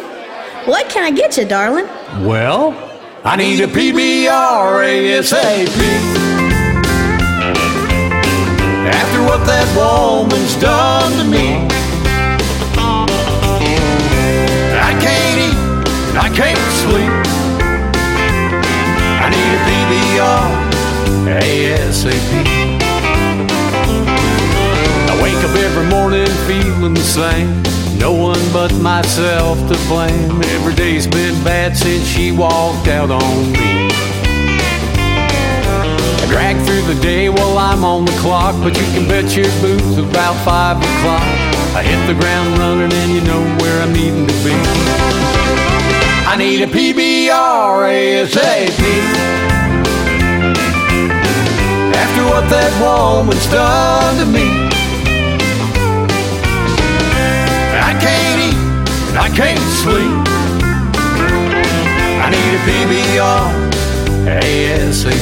What 0.68 0.84
can 0.88 1.04
I 1.04 1.12
get 1.12 1.36
you, 1.36 1.48
darling? 1.48 1.86
Well, 2.24 2.74
I 3.24 3.36
need 3.38 3.60
a 3.60 3.66
PBR 3.66 5.18
ASAP. 5.18 6.23
After 8.86 9.22
what 9.22 9.46
that 9.46 9.66
woman's 9.76 10.56
done 10.56 11.12
to 11.18 11.24
me, 11.24 11.66
I 14.76 14.92
can't 15.00 15.38
eat, 15.48 15.58
I 16.16 16.28
can't 16.28 16.58
sleep. 16.82 17.14
I 19.24 19.26
need 19.32 19.52
a 19.56 19.62
PBR 19.68 20.64
ASAP. 21.40 22.26
I 25.08 25.22
wake 25.22 25.42
up 25.44 25.56
every 25.56 25.86
morning 25.88 26.26
feeling 26.46 26.94
the 26.94 27.00
same. 27.00 27.62
No 27.98 28.12
one 28.12 28.52
but 28.52 28.72
myself 28.74 29.56
to 29.68 29.76
blame. 29.88 30.42
Every 30.56 30.74
day's 30.74 31.06
been 31.06 31.42
bad 31.42 31.76
since 31.76 32.06
she 32.06 32.32
walked 32.32 32.88
out 32.88 33.10
on 33.10 33.52
me. 33.52 34.13
I 36.24 36.26
drag 36.26 36.56
through 36.64 36.80
the 36.94 36.98
day 37.02 37.28
while 37.28 37.58
I'm 37.58 37.84
on 37.84 38.06
the 38.06 38.12
clock, 38.12 38.54
but 38.62 38.74
you 38.78 38.86
can 38.96 39.06
bet 39.06 39.36
your 39.36 39.44
boots 39.60 39.98
about 39.98 40.32
five 40.42 40.78
o'clock. 40.78 41.20
I 41.76 41.82
hit 41.84 42.00
the 42.06 42.18
ground 42.18 42.56
running 42.56 42.90
and 42.90 43.12
you 43.12 43.20
know 43.20 43.42
where 43.60 43.82
I'm 43.82 43.92
needing 43.92 44.26
to 44.26 44.32
be. 44.40 44.54
I 46.24 46.34
need 46.38 46.62
a 46.62 46.66
PBR 46.66 47.76
ASAP. 47.92 48.80
After 51.92 52.24
what 52.32 52.48
that 52.48 52.72
woman's 52.80 53.46
done 53.48 54.16
to 54.16 54.24
me, 54.24 54.48
I 57.84 57.92
can't 58.00 58.40
eat, 58.48 58.56
and 59.10 59.18
I 59.18 59.28
can't 59.28 59.60
sleep. 59.76 60.24
I 62.16 62.30
need 62.32 62.54
a 62.56 62.62
PBR 62.64 63.63
ASAP. 64.26 65.12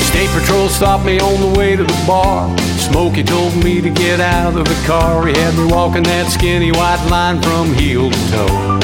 State 0.00 0.30
Patrol 0.30 0.68
stopped 0.68 1.04
me 1.04 1.20
on 1.20 1.40
the 1.40 1.58
way 1.58 1.76
to 1.76 1.84
the 1.84 2.04
bar. 2.06 2.48
Smokey 2.78 3.22
told 3.22 3.54
me 3.62 3.82
to 3.82 3.90
get 3.90 4.20
out 4.20 4.56
of 4.56 4.64
the 4.64 4.86
car. 4.86 5.26
He 5.26 5.34
had 5.34 5.54
me 5.54 5.66
walking 5.70 6.04
that 6.04 6.30
skinny 6.30 6.72
white 6.72 7.04
line 7.10 7.42
from 7.42 7.74
heel 7.74 8.10
to 8.10 8.30
toe. 8.30 8.80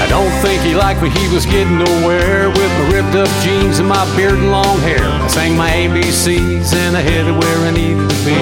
I 0.00 0.06
don't 0.08 0.32
think 0.40 0.62
he 0.62 0.74
liked 0.74 1.02
me, 1.02 1.10
he 1.10 1.28
was 1.34 1.44
getting 1.44 1.78
nowhere 1.78 2.48
with 2.48 2.70
my 2.78 2.88
ripped 2.92 3.14
up 3.14 3.28
jeans 3.42 3.80
and 3.80 3.88
my 3.88 4.04
beard 4.16 4.38
and 4.38 4.50
long 4.50 4.78
hair. 4.80 5.02
I 5.02 5.26
sang 5.28 5.56
my 5.56 5.68
ABCs 5.70 6.72
and 6.72 6.96
I 6.96 7.00
headed 7.00 7.36
where 7.36 7.58
I 7.58 7.70
needed 7.72 8.08
to 8.08 8.24
be. 8.24 8.36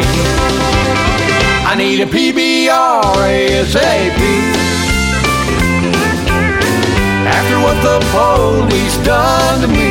I 1.66 1.74
need 1.76 2.00
a 2.02 2.06
PBR 2.06 3.02
ASAP 3.16 4.61
after 7.36 7.56
what 7.64 7.76
the 7.82 7.98
police 8.12 8.96
done 9.04 9.60
to 9.62 9.68
me. 9.68 9.90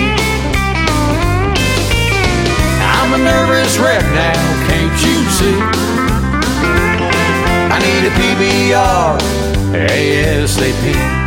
I'm 2.96 3.14
a 3.14 3.18
nervous 3.18 3.78
wreck 3.78 4.04
now, 4.14 4.42
can't 4.68 4.98
you 5.06 5.18
see? 5.38 5.58
I 7.74 7.78
need 7.86 8.04
a 8.08 8.14
PBR 8.20 9.18
ASAP. 9.74 11.21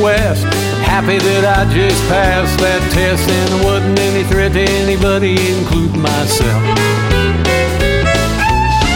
40 0.00 0.02
West. 0.02 0.44
Happy 0.84 1.18
that 1.18 1.44
I 1.44 1.64
just 1.72 2.00
passed 2.08 2.58
that 2.58 2.80
test 2.92 3.28
and 3.28 3.48
there 3.52 3.64
wasn't 3.64 3.98
any 4.00 4.24
threat 4.24 4.52
to 4.52 4.64
anybody, 4.80 5.36
including 5.56 6.00
myself. 6.00 6.62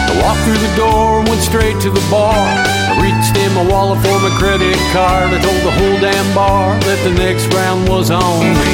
I 0.08 0.12
walked 0.24 0.42
through 0.48 0.60
the 0.60 0.74
door, 0.76 1.20
and 1.20 1.28
went 1.28 1.42
straight 1.42 1.78
to 1.84 1.90
the 1.90 2.04
bar. 2.10 2.34
I 2.34 2.96
reached 3.00 3.36
in 3.36 3.52
my 3.54 3.64
wallet 3.68 4.00
for 4.00 4.16
my 4.20 4.32
credit 4.40 4.76
card. 4.92 5.32
I 5.32 5.38
told 5.40 5.60
the 5.62 5.74
whole 5.76 5.98
damn 6.00 6.28
bar 6.34 6.78
that 6.80 7.00
the 7.04 7.12
next 7.14 7.52
round 7.54 7.88
was 7.88 8.10
on 8.10 8.40
me. 8.56 8.72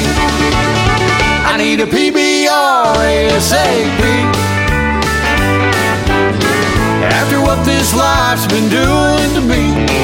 I 1.45 1.57
need 1.57 1.79
a 1.79 1.87
PBR 1.87 2.95
ASAP. 2.95 4.01
After 7.11 7.41
what 7.41 7.63
this 7.65 7.93
life's 7.93 8.47
been 8.47 8.69
doing 8.69 9.29
to 9.35 9.41
me. 9.43 10.00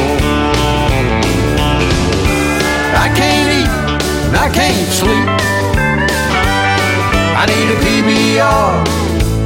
I 2.97 3.07
can't 3.13 3.49
eat 3.59 3.71
and 4.27 4.35
I 4.35 4.49
can't 4.49 4.89
sleep. 4.91 5.29
I 7.37 7.45
need 7.45 7.67
a 7.69 7.77
PBR 7.85 8.83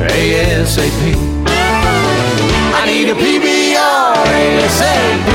ASAP. 0.08 1.02
I 2.80 2.86
need 2.88 3.10
a 3.10 3.16
PBR 3.24 4.16
ASAP. 4.42 5.30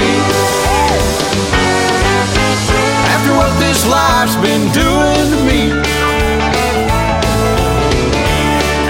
After 3.14 3.32
what 3.36 3.52
this 3.60 3.86
life's 3.86 4.36
been 4.36 4.64
doing 4.72 5.26
to 5.32 5.38
me, 5.48 5.60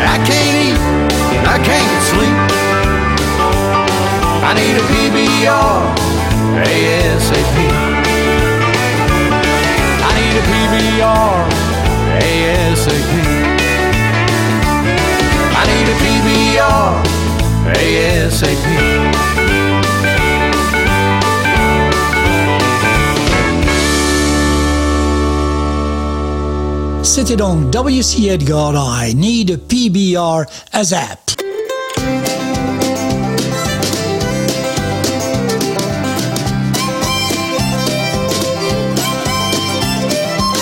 I 0.06 0.18
can't 0.28 0.56
eat 0.66 0.80
and 1.36 1.46
I 1.46 1.58
can't 1.70 2.02
sleep. 2.10 2.38
I 4.48 4.52
need 4.54 4.76
a 4.76 4.84
PBR 4.92 5.78
ASAP. 6.64 7.85
I 10.76 10.82
need 10.82 11.00
a 11.00 11.16
ASAP. 12.20 13.12
I 15.56 15.64
need 15.72 15.88
a 15.88 15.96
PBR 16.04 16.92
ASAP. 18.26 18.66
W.C. 27.70 28.28
Edgar 28.28 28.76
I 28.76 29.14
Need 29.16 29.50
a 29.50 29.56
PBR 29.56 30.44
ASAP. 30.72 31.25